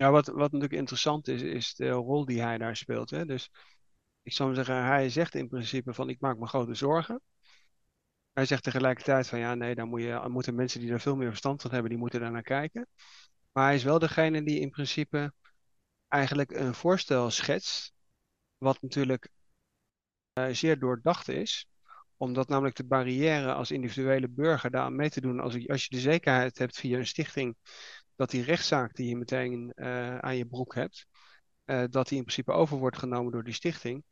[0.00, 3.10] Ja, wat, wat natuurlijk interessant is, is de rol die hij daar speelt.
[3.10, 3.26] Hè?
[3.26, 3.50] Dus
[4.22, 7.20] ik zou zeggen, hij zegt in principe van ik maak me grote zorgen.
[8.32, 11.28] Hij zegt tegelijkertijd van ja, nee, dan moet je, moeten mensen die er veel meer
[11.28, 12.86] verstand van hebben, die moeten daar naar kijken.
[13.52, 15.32] Maar hij is wel degene die in principe
[16.08, 17.92] eigenlijk een voorstel schetst,
[18.58, 19.28] wat natuurlijk
[20.34, 21.68] uh, zeer doordacht is,
[22.16, 26.00] omdat namelijk de barrière als individuele burger daar mee te doen, als, als je de
[26.00, 27.56] zekerheid hebt via een stichting
[28.20, 31.06] dat die rechtszaak die je meteen uh, aan je broek hebt,
[31.64, 34.04] uh, dat die in principe over wordt genomen door die stichting,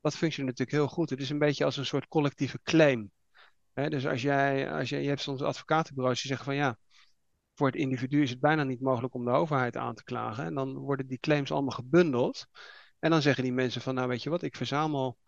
[0.00, 1.10] dat functioneert natuurlijk heel goed.
[1.10, 3.10] Het is een beetje als een soort collectieve claim.
[3.72, 3.88] Hè?
[3.88, 6.78] Dus als jij, als jij, je hebt soms advocatenbureaus die zeggen van ja,
[7.54, 10.44] voor het individu is het bijna niet mogelijk om de overheid aan te klagen.
[10.44, 12.46] En dan worden die claims allemaal gebundeld.
[12.98, 15.18] En dan zeggen die mensen van nou weet je wat, ik verzamel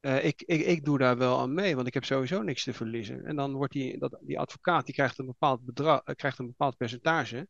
[0.00, 2.72] uh, ik, ik, ik doe daar wel aan mee, want ik heb sowieso niks te
[2.72, 3.24] verliezen.
[3.24, 6.46] En dan wordt die, dat, die advocaat die krijgt, een bepaald bedrag, uh, krijgt een
[6.46, 7.48] bepaald percentage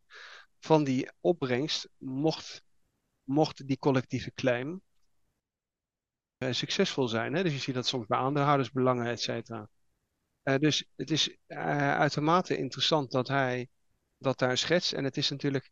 [0.59, 2.63] van die opbrengst, mocht,
[3.23, 4.83] mocht die collectieve claim
[6.39, 7.35] uh, succesvol zijn.
[7.35, 7.43] Hè?
[7.43, 9.69] Dus je ziet dat soms bij aandeelhoudersbelangen, et cetera.
[10.43, 13.69] dus het is uitermate interessant dat hij
[14.19, 14.93] dat daar schetst.
[14.93, 15.71] En het is natuurlijk,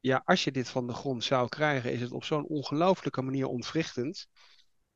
[0.00, 3.46] ja, als je dit van de grond zou krijgen, is het op zo'n ongelooflijke manier
[3.46, 4.26] ontwrichtend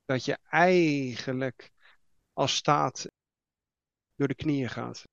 [0.04, 1.72] dat je eigenlijk
[2.32, 3.10] als staat
[4.14, 5.08] door de knieën gaat.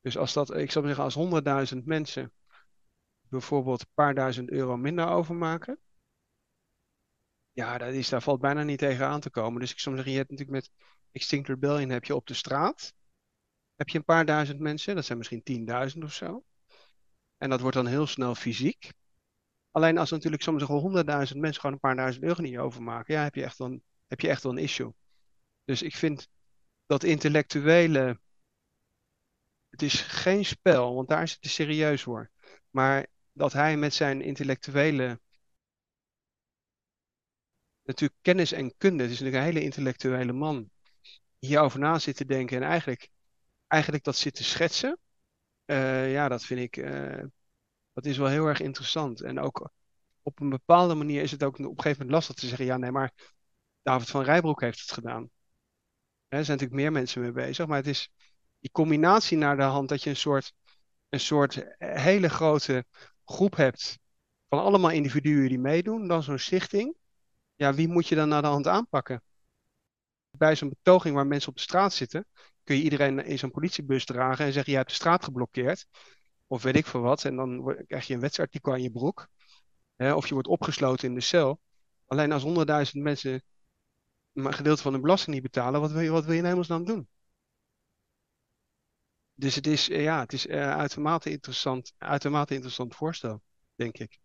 [0.00, 2.32] Dus als dat, ik zou zeggen, als honderdduizend mensen
[3.28, 5.78] bijvoorbeeld een paar duizend euro minder overmaken,
[7.52, 9.60] ja, dat is, daar valt bijna niet tegen aan te komen.
[9.60, 10.70] Dus ik zou zeggen, je hebt natuurlijk met
[11.12, 12.94] Extinct Rebellion heb je op de straat,
[13.74, 16.44] heb je een paar duizend mensen, dat zijn misschien tienduizend of zo.
[17.36, 18.92] En dat wordt dan heel snel fysiek.
[19.70, 23.34] Alleen als natuurlijk soms honderdduizend mensen gewoon een paar duizend euro niet overmaken, ja, heb
[23.34, 24.94] je echt dan heb je echt wel een issue.
[25.64, 26.28] Dus ik vind
[26.86, 28.20] dat intellectuele.
[29.68, 32.30] Het is geen spel, want daar is het serieus voor.
[32.70, 35.20] Maar dat hij met zijn intellectuele.
[37.82, 39.02] Natuurlijk kennis en kunde.
[39.02, 40.70] Het is natuurlijk een hele intellectuele man.
[41.38, 43.10] Hierover na zit te denken en eigenlijk,
[43.66, 44.98] eigenlijk dat zit te schetsen.
[45.66, 46.76] Uh, ja, dat vind ik.
[46.76, 47.24] Uh,
[47.92, 49.20] dat is wel heel erg interessant.
[49.20, 49.70] En ook
[50.22, 52.76] op een bepaalde manier is het ook op een gegeven moment lastig te zeggen: ja,
[52.76, 53.12] nee, maar
[53.82, 55.22] David van Rijbroek heeft het gedaan.
[55.22, 58.10] er zijn natuurlijk meer mensen mee bezig, maar het is
[58.58, 60.52] die combinatie naar de hand dat je een soort,
[61.08, 62.84] een soort hele grote
[63.24, 63.98] groep hebt
[64.48, 66.96] van allemaal individuen die meedoen, dan zo'n stichting.
[67.54, 69.22] Ja, wie moet je dan naar de hand aanpakken?
[70.30, 72.26] Bij zo'n betoging waar mensen op de straat zitten,
[72.64, 75.86] kun je iedereen in zo'n politiebus dragen en zeggen: Je hebt de straat geblokkeerd.
[76.46, 77.24] Of weet ik veel wat.
[77.24, 79.28] En dan krijg je een wetsartikel aan je broek.
[79.96, 81.60] Hè, of je wordt opgesloten in de cel.
[82.06, 83.42] Alleen als honderdduizend mensen
[84.32, 86.84] een gedeelte van de belasting niet betalen, wat wil je, wat wil je in hemelsnaam
[86.84, 87.08] doen?
[89.34, 93.42] Dus het is, ja, het is uh, uitermate interessant, uitermate interessant voorstel,
[93.74, 94.18] denk ik.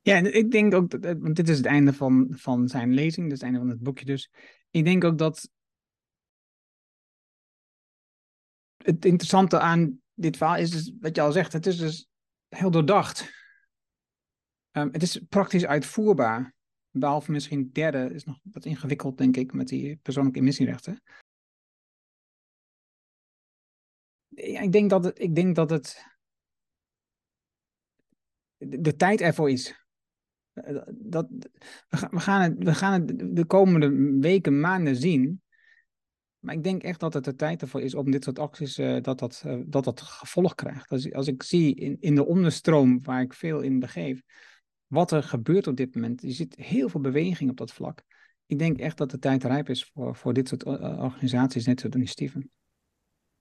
[0.00, 3.32] Ja, ik denk ook, dat, want dit is het einde van, van zijn lezing, is
[3.32, 4.30] het einde van het boekje dus.
[4.70, 5.48] Ik denk ook dat
[8.76, 12.08] het interessante aan dit verhaal is dus, wat je al zegt, het is dus
[12.48, 13.32] heel doordacht.
[14.72, 16.54] Um, het is praktisch uitvoerbaar.
[16.90, 21.02] Behalve misschien derde is nog wat ingewikkeld, denk ik, met die persoonlijke emissierechten.
[24.28, 26.04] Ja, ik denk dat het, ik denk dat het
[28.56, 29.86] de, tijd ervoor is.
[30.52, 31.28] Eh, dat,
[31.88, 35.42] we, gaan het, we gaan het de komende weken, maanden zien.
[36.38, 39.02] Maar ik denk echt dat het de tijd ervoor is om dit soort acties, uh,
[39.02, 40.90] dat, dat, dat dat gevolg krijgt.
[40.90, 44.22] Als, als ik zie in, in de onderstroom, waar ik veel in begeef,
[44.90, 46.22] wat er gebeurt op dit moment.
[46.22, 48.02] Je ziet heel veel beweging op dat vlak.
[48.46, 51.94] Ik denk echt dat de tijd rijp is voor, voor dit soort organisaties, dit soort
[51.94, 52.50] initiatieven.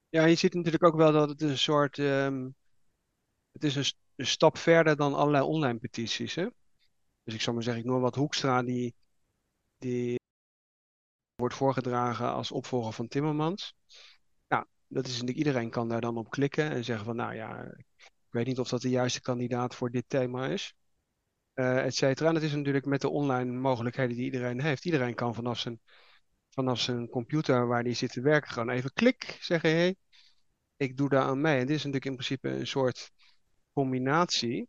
[0.10, 1.98] Ja, je ziet natuurlijk ook wel dat het een soort.
[1.98, 2.56] Um,
[3.52, 3.86] het is een,
[4.16, 6.36] een, stap verder dan allerlei online petities.
[6.36, 6.48] Hè?
[7.24, 8.96] Dus ik zou maar zeggen, ik noem wat Hoekstra, die,
[9.78, 10.20] die
[11.36, 13.74] wordt voorgedragen als opvolger van Timmermans.
[14.48, 17.64] Nou, dat is natuurlijk, iedereen kan daar dan op klikken en zeggen van, nou ja,
[17.96, 20.74] ik weet niet of dat de juiste kandidaat voor dit thema is.
[21.60, 22.02] Uh.
[22.02, 24.86] En dat is natuurlijk met de online mogelijkheden die iedereen heeft.
[24.86, 25.80] Iedereen kan vanaf zijn,
[26.50, 29.96] vanaf zijn computer waar die zit te werken gewoon even klik zeggen, hé, hey,
[30.78, 31.60] ik doe daar aan mee.
[31.60, 33.12] En dit is natuurlijk in principe een soort
[33.74, 34.68] combinatie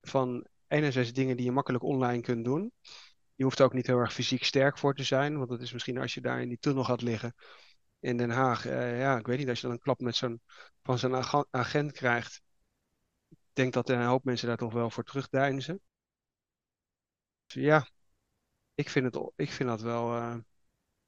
[0.00, 2.72] van enerzijds dingen die je makkelijk online kunt doen.
[3.34, 5.98] Je hoeft ook niet heel erg fysiek sterk voor te zijn, want dat is misschien
[5.98, 7.34] als je daar in die tunnel gaat liggen
[8.00, 8.66] in Den Haag.
[8.66, 10.40] Uh, ja, ik weet niet, als je dan een klap met zo'n,
[10.82, 12.42] van zo'n agent krijgt.
[13.50, 15.80] Ik denk dat een hoop mensen daar toch wel voor terugdeinzen.
[17.46, 17.88] Dus ja,
[18.74, 20.16] ik vind, het, ik vind dat wel.
[20.16, 20.36] Uh,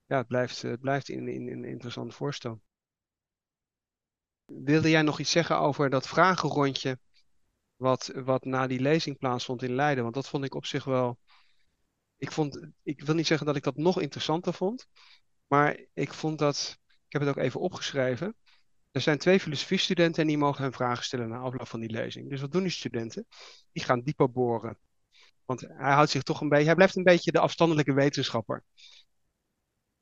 [0.07, 2.61] ja, het blijft, het blijft een, een, een interessant voorstel.
[4.45, 6.99] Wilde jij nog iets zeggen over dat vragenrondje
[7.77, 10.03] wat, wat na die lezing plaatsvond in Leiden?
[10.03, 11.19] Want dat vond ik op zich wel.
[12.17, 14.87] Ik, vond, ik wil niet zeggen dat ik dat nog interessanter vond,
[15.47, 16.79] maar ik vond dat.
[16.87, 18.37] Ik heb het ook even opgeschreven.
[18.93, 22.31] Er zijn twee filosofiestudenten en die mogen hem vragen stellen na afloop van die lezing.
[22.31, 23.27] Dus wat doen die studenten?
[23.73, 24.79] Die gaan dieper boren.
[25.45, 26.67] Want hij houdt zich toch een beetje.
[26.67, 28.65] Hij blijft een beetje de afstandelijke wetenschapper.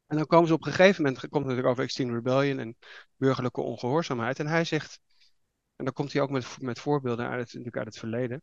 [0.06, 2.76] En dan komen ze op een gegeven moment, komt het natuurlijk over Extinct Rebellion en
[3.16, 4.38] burgerlijke ongehoorzaamheid.
[4.38, 5.00] En hij zegt,
[5.76, 8.42] en dan komt hij ook met, met voorbeelden uit natuurlijk uit het verleden.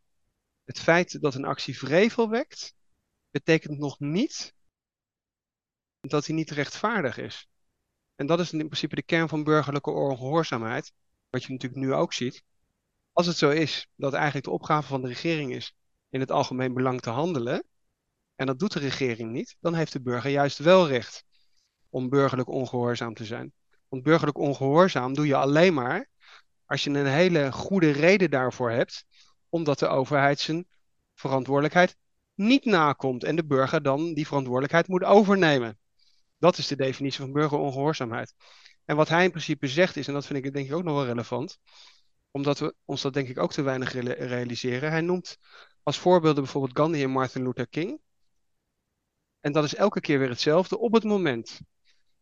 [0.63, 2.75] Het feit dat een actie vrevel wekt,
[3.29, 4.53] betekent nog niet
[5.99, 7.49] dat hij niet rechtvaardig is.
[8.17, 10.93] En dat is in principe de kern van burgerlijke ongehoorzaamheid,
[11.29, 12.43] wat je natuurlijk nu ook ziet.
[13.13, 15.75] Als het zo is dat eigenlijk de opgave van de regering is
[16.09, 17.63] in het algemeen belang te handelen,
[18.35, 21.23] en dat doet de regering niet, dan heeft de burger juist wel recht
[21.89, 23.53] om burgerlijk ongehoorzaam te zijn.
[23.89, 26.09] Want burgerlijk ongehoorzaam doe je alleen maar
[26.65, 29.05] als je een hele goede reden daarvoor hebt,
[29.49, 30.67] omdat de overheid zijn
[31.13, 31.97] verantwoordelijkheid
[32.33, 35.79] niet nakomt en de burger dan die verantwoordelijkheid moet overnemen.
[36.37, 38.33] Dat is de definitie van burgerongehoorzaamheid.
[38.85, 40.95] En wat hij in principe zegt is, en dat vind ik denk ik ook nog
[40.95, 41.57] wel relevant,
[42.31, 44.91] omdat we ons dat denk ik ook te weinig realiseren.
[44.91, 45.37] Hij noemt
[45.83, 48.01] als voorbeelden bijvoorbeeld Gandhi en Martin Luther King.
[49.39, 50.77] En dat is elke keer weer hetzelfde.
[50.77, 51.61] Op het moment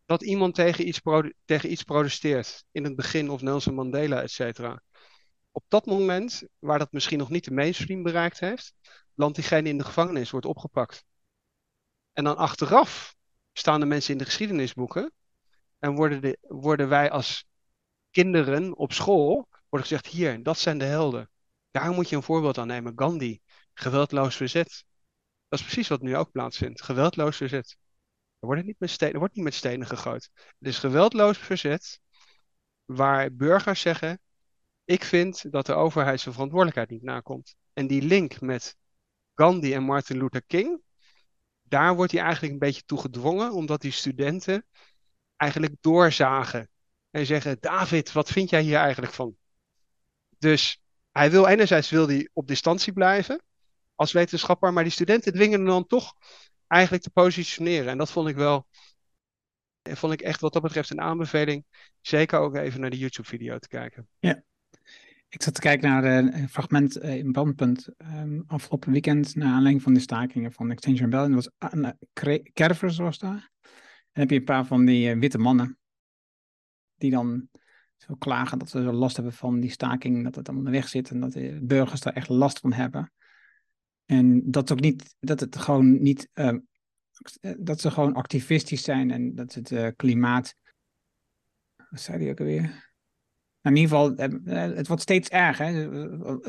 [0.06, 1.02] dat iemand tegen iets,
[1.46, 4.82] tegen iets protesteert, in het begin of Nelson Mandela, et cetera.
[5.52, 8.74] Op dat moment, waar dat misschien nog niet de mainstream bereikt heeft,
[9.14, 11.04] landt diegene in de gevangenis, wordt opgepakt.
[12.14, 13.15] En dan achteraf
[13.58, 15.14] staan de mensen in de geschiedenisboeken
[15.80, 17.46] en worden, de, worden wij als
[18.10, 21.30] kinderen op school, worden gezegd, hier, dat zijn de helden.
[21.72, 22.94] Daar moet je een voorbeeld aan nemen.
[22.96, 23.40] Gandhi,
[23.74, 24.84] geweldloos verzet.
[25.48, 26.82] Dat is precies wat nu ook plaatsvindt.
[26.82, 27.78] Geweldloos verzet.
[28.40, 30.30] Er wordt niet met stenen, wordt niet met stenen gegooid.
[30.36, 32.00] Het is geweldloos verzet
[32.86, 34.20] waar burgers zeggen:
[34.84, 37.56] Ik vind dat de overheid zijn verantwoordelijkheid niet nakomt.
[37.74, 38.76] En die link met
[39.36, 40.82] Gandhi en Martin Luther King,
[41.68, 44.66] daar wordt hij eigenlijk een beetje toe gedwongen, omdat die studenten
[45.36, 46.70] eigenlijk doorzagen
[47.10, 49.36] en zeggen: David, wat vind jij hier eigenlijk van?
[50.38, 53.44] Dus hij wil enerzijds wil hij op distantie blijven
[53.96, 56.14] als wetenschapper, maar die studenten dwingen hem dan toch
[56.68, 57.88] eigenlijk te positioneren.
[57.88, 58.68] En dat vond ik wel,
[59.82, 61.66] vond ik echt wat dat betreft een aanbeveling.
[62.02, 64.08] Zeker ook even naar de YouTube-video te kijken.
[64.20, 64.44] Ja.
[65.36, 69.84] Ik zat te kijken naar een fragment eh, in Brandpunt um, afgelopen weekend, naar aanleiding
[69.84, 71.36] van de stakingen van Extinction Rebellion.
[71.36, 71.98] Dat was Anne
[72.54, 73.52] Kervers was daar.
[73.62, 73.72] dan
[74.12, 75.78] heb je een paar van die eh, witte mannen
[76.96, 77.50] die dan
[77.96, 81.10] zo klagen dat ze zo last hebben van die staking, dat het allemaal weg zit
[81.10, 83.12] en dat de burgers daar echt last van hebben.
[84.06, 86.58] En dat, ook niet, dat het gewoon niet, uh,
[87.58, 90.56] dat ze gewoon activistisch zijn en dat het klimaat,
[91.90, 92.85] wat zei die ook alweer?
[93.66, 95.74] Nou, in ieder geval, eh, het wordt steeds erger.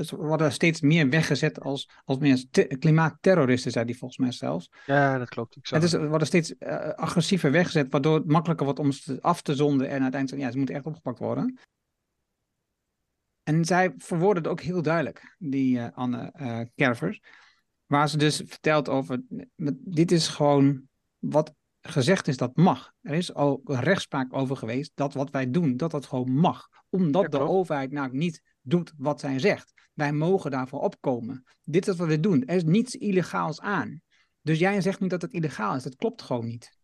[0.05, 2.45] Ze worden steeds meer weggezet als, als meer
[2.79, 4.71] klimaatterroristen, zei die volgens mij zelfs.
[4.87, 5.57] Ja, dat klopt.
[5.57, 9.43] Ik het is, worden steeds uh, agressiever weggezet, waardoor het makkelijker wordt om ze af
[9.43, 11.59] te zonden en uiteindelijk, ja, ze moeten echt opgepakt worden.
[13.43, 17.23] En zij verwoorden het ook heel duidelijk, die uh, Anne uh, Kervers.
[17.87, 19.23] Waar ze dus vertelt over,
[19.79, 20.83] dit is gewoon
[21.19, 21.55] wat
[21.91, 22.93] gezegd is dat mag.
[23.01, 26.69] Er is al rechtspraak over geweest dat wat wij doen, dat dat gewoon mag.
[26.89, 29.73] Omdat de overheid nou niet doet wat zij zegt.
[29.93, 31.45] Wij mogen daarvoor opkomen.
[31.63, 32.45] Dit is wat we doen.
[32.45, 34.01] Er is niets illegaals aan.
[34.43, 35.83] Dus jij zegt niet dat het illegaal is.
[35.83, 36.79] Dat klopt gewoon niet.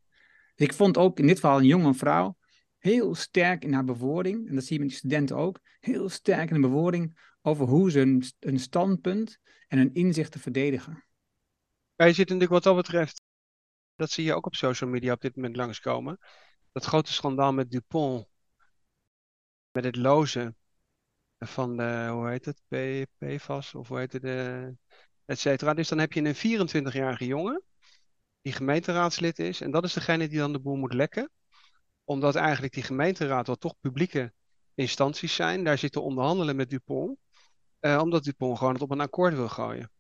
[0.55, 2.37] ik vond ook in dit geval een jonge vrouw
[2.83, 6.49] heel sterk in haar bewoording, en dat zie je met die studenten ook, heel sterk
[6.49, 9.39] in de bewoording over hoe ze een standpunt
[9.69, 11.05] en een inzicht te verdedigen.
[11.97, 13.23] Ja, je zit natuurlijk wat dat betreft
[13.97, 16.19] dat zie je ook op social media op dit moment langskomen.
[16.73, 18.27] Dat grote schandaal met Dupont.
[19.73, 20.57] Met het lozen
[21.39, 22.77] van de, hoe heet het, P,
[23.19, 24.93] PFAS of hoe heet het, de, eh,
[25.25, 25.75] et cetera.
[25.75, 27.63] Dus dan heb je een 24-jarige jongen
[28.43, 29.61] die gemeenteraadslid is.
[29.61, 31.31] En dat is degene die dan de boel moet lekken.
[32.05, 34.33] Omdat eigenlijk die gemeenteraad, wat toch publieke
[34.75, 37.19] instanties zijn, daar zitten onderhandelen met Dupont.
[37.81, 39.91] Uh, omdat Dupont gewoon het op een akkoord wil gooien.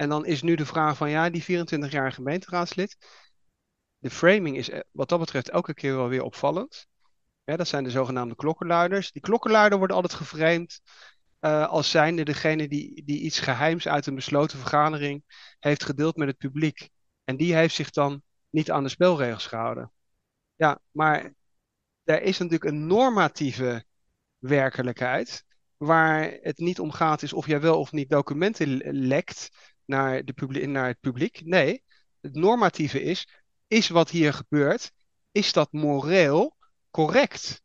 [0.00, 2.96] En dan is nu de vraag van ja, die 24-jarige gemeenteraadslid.
[3.98, 6.86] De framing is eh, wat dat betreft elke keer wel weer opvallend.
[7.44, 9.12] dat zijn de zogenaamde klokkenluiders.
[9.12, 10.80] Die klokkenluider wordt altijd geframed
[11.40, 15.24] uh, als zijnde degene die, die iets geheims uit een besloten vergadering
[15.58, 16.88] heeft gedeeld met het publiek.
[17.24, 19.92] En die heeft zich dan niet aan de spelregels gehouden.
[20.54, 21.32] Ja, maar
[22.04, 23.84] er is natuurlijk een normatieve
[24.38, 25.44] werkelijkheid
[25.76, 28.76] waar het niet om gaat is of jij wel of niet documenten
[29.06, 29.50] lekt
[29.90, 31.44] naar, de naar het publiek.
[31.44, 31.84] Nee,
[32.20, 33.28] het normatieve is,
[33.66, 34.92] is wat hier gebeurt,
[35.32, 36.56] is dat moreel
[36.90, 37.62] correct?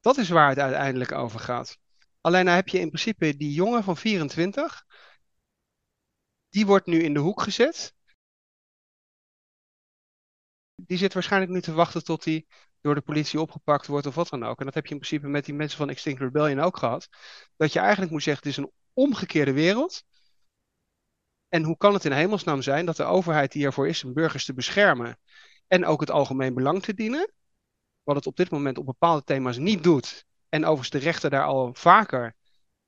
[0.00, 1.78] Dat is waar het uiteindelijk over gaat.
[2.20, 4.84] Alleen dan heb je in principe die jongen van 24,
[6.48, 7.94] die wordt nu in de hoek gezet.
[10.74, 12.46] Die zit waarschijnlijk nu te wachten tot hij
[12.80, 14.58] door de politie opgepakt wordt of wat dan ook.
[14.58, 17.08] En dat heb je in principe met die mensen van Extinct Rebellion ook gehad.
[17.56, 20.04] Dat je eigenlijk moet zeggen, het is een omgekeerde wereld.
[21.48, 24.44] En hoe kan het in hemelsnaam zijn dat de overheid die ervoor is om burgers
[24.44, 25.18] te beschermen
[25.66, 27.32] en ook het algemeen belang te dienen,
[28.02, 31.44] wat het op dit moment op bepaalde thema's niet doet, en overigens de rechter daar
[31.44, 32.36] al vaker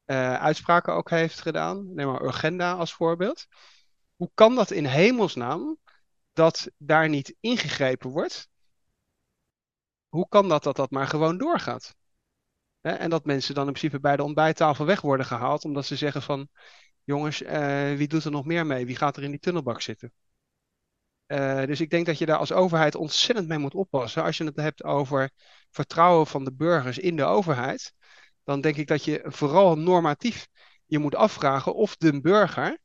[0.06, 3.46] uh, uitspraken ook heeft gedaan, neem maar Urgenda als voorbeeld.
[4.16, 5.78] Hoe kan dat in hemelsnaam
[6.32, 8.48] dat daar niet ingegrepen wordt?
[10.08, 11.94] Hoe kan dat dat dat maar gewoon doorgaat?
[12.80, 16.22] en dat mensen dan in principe bij de ontbijttafel weg worden gehaald, omdat ze zeggen
[16.22, 16.48] van
[17.10, 18.86] jongens, uh, wie doet er nog meer mee?
[18.86, 20.12] Wie gaat er in die tunnelbak zitten?
[21.26, 24.22] Uh, dus ik denk dat je daar als overheid ontzettend mee moet oppassen.
[24.22, 25.30] Als je het hebt over
[25.70, 27.92] vertrouwen van de burgers in de overheid,
[28.44, 30.46] dan denk ik dat je vooral normatief
[30.86, 32.78] je moet afvragen of de burger,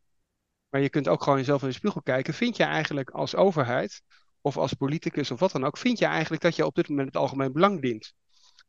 [0.69, 4.01] maar je kunt ook gewoon jezelf in de spiegel kijken, vind je eigenlijk als overheid
[4.41, 7.07] of als politicus of wat dan ook, vind je eigenlijk dat je op dit moment
[7.07, 8.13] het algemeen belang dient?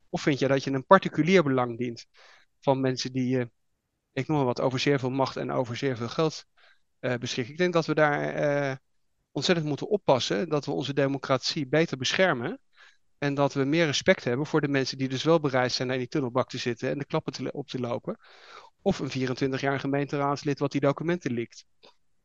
[0.08, 2.06] Of vind je dat je een particulier belang dient
[2.60, 3.44] van mensen die uh,
[4.16, 6.44] ik noem maar wat, over zeer veel macht en over zeer veel geld
[7.00, 7.52] uh, beschikken.
[7.52, 8.40] Ik denk dat we daar
[8.70, 8.76] uh,
[9.30, 12.60] ontzettend moeten oppassen, dat we onze democratie beter beschermen.
[13.18, 15.98] En dat we meer respect hebben voor de mensen die dus wel bereid zijn naar
[15.98, 18.18] die tunnelbak te zitten en de klappen op te lopen.
[18.82, 21.64] Of een 24-jaar gemeenteraadslid wat die documenten likt.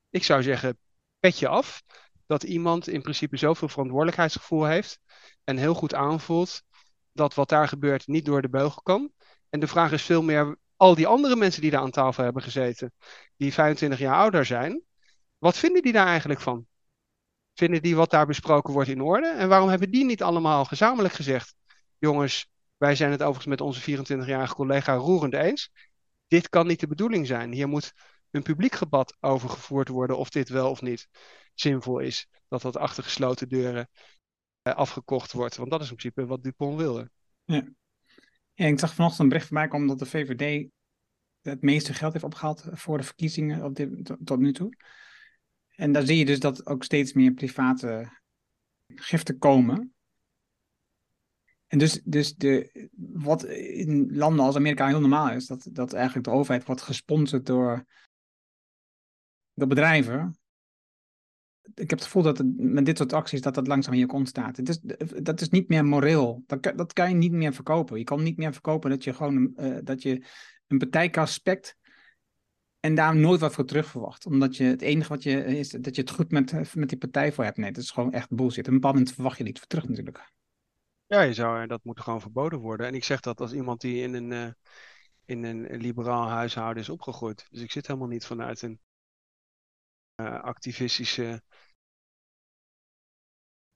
[0.10, 0.78] Ik zou zeggen,
[1.20, 1.84] petje af
[2.26, 5.00] dat iemand in principe zoveel verantwoordelijkheidsgevoel heeft
[5.44, 6.64] en heel goed aanvoelt
[7.14, 9.12] dat wat daar gebeurt niet door de beugel kan.
[9.50, 12.42] En de vraag is veel meer, al die andere mensen die daar aan tafel hebben
[12.42, 12.94] gezeten,
[13.38, 14.84] die 25 jaar ouder zijn,
[15.38, 16.68] wat vinden die daar eigenlijk van?
[17.54, 19.28] Vinden die wat daar besproken wordt in orde?
[19.28, 21.56] En waarom hebben die niet allemaal gezamenlijk gezegd:
[21.98, 25.72] jongens, wij zijn het overigens met onze 24-jarige collega roerend eens.
[26.28, 27.52] Dit kan niet de bedoeling zijn.
[27.52, 27.94] Hier moet
[28.32, 31.08] een publiek debat over gevoerd worden of dit wel of niet
[31.54, 32.28] zinvol is.
[32.48, 33.90] Dat dat achter gesloten deuren
[34.62, 35.56] eh, afgekocht wordt.
[35.56, 37.12] Want dat is in principe wat Dupont wilde.
[37.46, 37.68] Ja.
[38.70, 40.70] Ik zag vanochtend een bericht van mij komen dat de VVD
[41.42, 44.74] het meeste geld heeft opgehaald voor de verkiezingen op dit, tot, nu toe.
[45.76, 48.22] En daar zie je dus dat ook steeds meer private
[48.88, 49.94] giften komen.
[51.68, 56.26] En dus, dus de, wat in landen als Amerika heel normaal is, dat, dat eigenlijk
[56.26, 57.86] de overheid wordt gesponsord door,
[59.54, 60.40] door bedrijven.
[61.64, 64.28] Ik heb het gevoel dat met dit soort acties dat dat langzaam in je kont
[64.28, 64.58] staat.
[64.58, 64.80] Het is,
[65.24, 66.44] dat is niet meer moreel.
[66.48, 67.98] Dat, kan- dat kan je niet meer verkopen.
[67.98, 70.26] Je kan niet meer verkopen dat je gewoon eh, dat je
[70.68, 71.76] een partijkast spekt
[72.80, 74.26] en daar nooit wat voor terug verwacht.
[74.26, 77.32] Omdat je het enige wat je is dat je het goed met, met die partij
[77.32, 77.58] voor hebt.
[77.58, 78.68] Nee, dat is gewoon echt bullshit.
[78.68, 80.32] Een bepaald verwacht je iets voor terug natuurlijk.
[81.06, 82.88] Ja, je zou, dat moet gewoon verboden worden.
[82.88, 84.52] En ik zeg dat als iemand die in een, eh,
[85.26, 87.48] in een liberaal huishouden is opgegroeid.
[87.50, 88.91] Dus ik zit helemaal niet vanuit een eh,
[90.16, 91.42] activistische,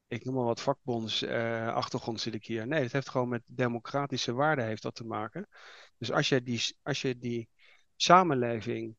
[0.08, 2.68] ik noem maar wat vakbonds eh, zit ik hier.
[2.68, 5.48] Nee, het heeft gewoon met democratische waarden heeft dat te maken.
[5.98, 7.50] Dus als je die, als je die
[7.96, 8.96] samenleving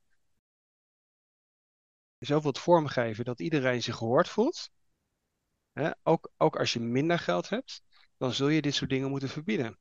[2.20, 4.70] zo wilt vormgeven dat iedereen zich gehoord voelt,
[5.72, 7.82] hè, ook, ook als je minder geld hebt,
[8.16, 9.78] dan zul je dit soort dingen moeten verbieden.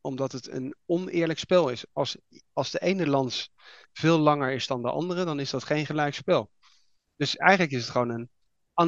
[0.00, 1.84] Omdat het een oneerlijk spel is.
[1.92, 2.16] Als,
[2.52, 3.52] als de ene lans
[3.92, 6.50] veel langer is dan de andere, dan is dat geen gelijk spel.
[7.16, 8.30] Dus eigenlijk is het gewoon een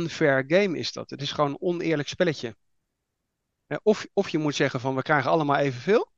[0.01, 1.11] unfair game is dat.
[1.11, 2.57] Het is gewoon een oneerlijk spelletje.
[3.83, 6.13] Of, of je moet zeggen van we krijgen allemaal evenveel.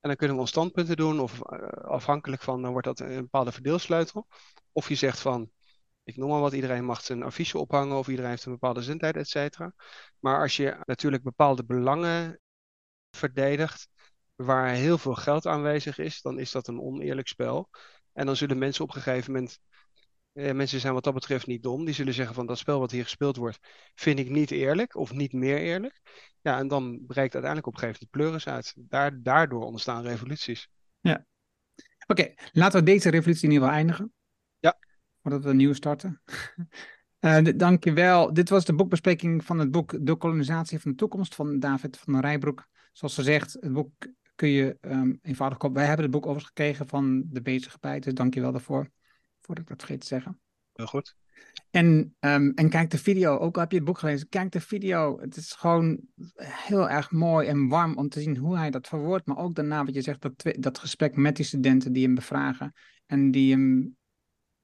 [0.00, 1.20] En dan kunnen we ons standpunten doen.
[1.20, 4.26] Of eh, afhankelijk van, dan wordt dat een bepaalde verdeelsleutel.
[4.72, 5.50] Of je zegt van,
[6.04, 7.96] ik noem maar wat, iedereen mag zijn affiche ophangen.
[7.96, 9.74] Of iedereen heeft een bepaalde zendtijd, et cetera.
[10.18, 12.40] Maar als je natuurlijk bepaalde belangen
[13.10, 13.88] verdedigt.
[14.38, 17.68] Waar heel veel geld aanwezig is, dan is dat een oneerlijk spel.
[18.12, 19.58] En dan zullen mensen op een gegeven moment
[20.32, 21.84] eh, mensen zijn wat dat betreft niet dom.
[21.84, 23.58] Die zullen zeggen van dat spel wat hier gespeeld wordt,
[23.94, 26.00] vind ik niet eerlijk of niet meer eerlijk.
[26.40, 28.74] Ja, en dan breekt uiteindelijk op een gegeven moment pleuris uit.
[28.76, 30.68] Daar, daardoor ontstaan revoluties.
[32.06, 34.12] Oké, laten we deze revolutie in ieder geval eindigen.
[34.58, 34.78] Ja.
[35.22, 36.22] Voordat we een nieuwe starten.
[37.42, 38.32] D- dankjewel.
[38.32, 42.12] Dit was de boekbespreking van het boek De kolonisatie van de toekomst van David van
[42.12, 42.68] den Rijbroek.
[42.92, 43.92] Zoals gezegd, het boek
[44.38, 45.76] kun je ehm, eenvoudig kopen.
[45.76, 48.90] Wij hebben het boek overigens gekregen van de bezige bij, dus dankjewel daarvoor.
[49.40, 50.40] Voordat ik dat vergeet te zeggen.
[50.72, 51.16] Heel goed.
[51.70, 54.60] En, ehm, en kijk de video, ook al heb je het boek gelezen, kijk de
[54.60, 55.20] video.
[55.20, 56.00] Het is gewoon
[56.42, 59.26] heel erg mooi en warm om te zien hoe hij dat verwoordt.
[59.26, 62.72] Maar ook daarna wat je zegt, dat, dat gesprek met die studenten die hem bevragen.
[63.06, 63.96] En die hem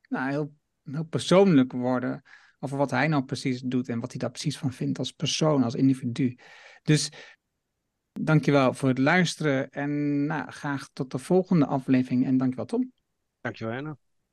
[0.08, 2.22] nou, heel, heel persoonlijk worden
[2.58, 5.62] over wat hij nou precies doet en wat hij daar precies van vindt als persoon,
[5.62, 6.38] als individu.
[6.82, 7.10] Dus
[8.20, 12.92] dankjewel voor het luisteren en nou, graag tot de volgende aflevering en dankjewel Tom.
[13.40, 13.96] Dankjewel, Anna.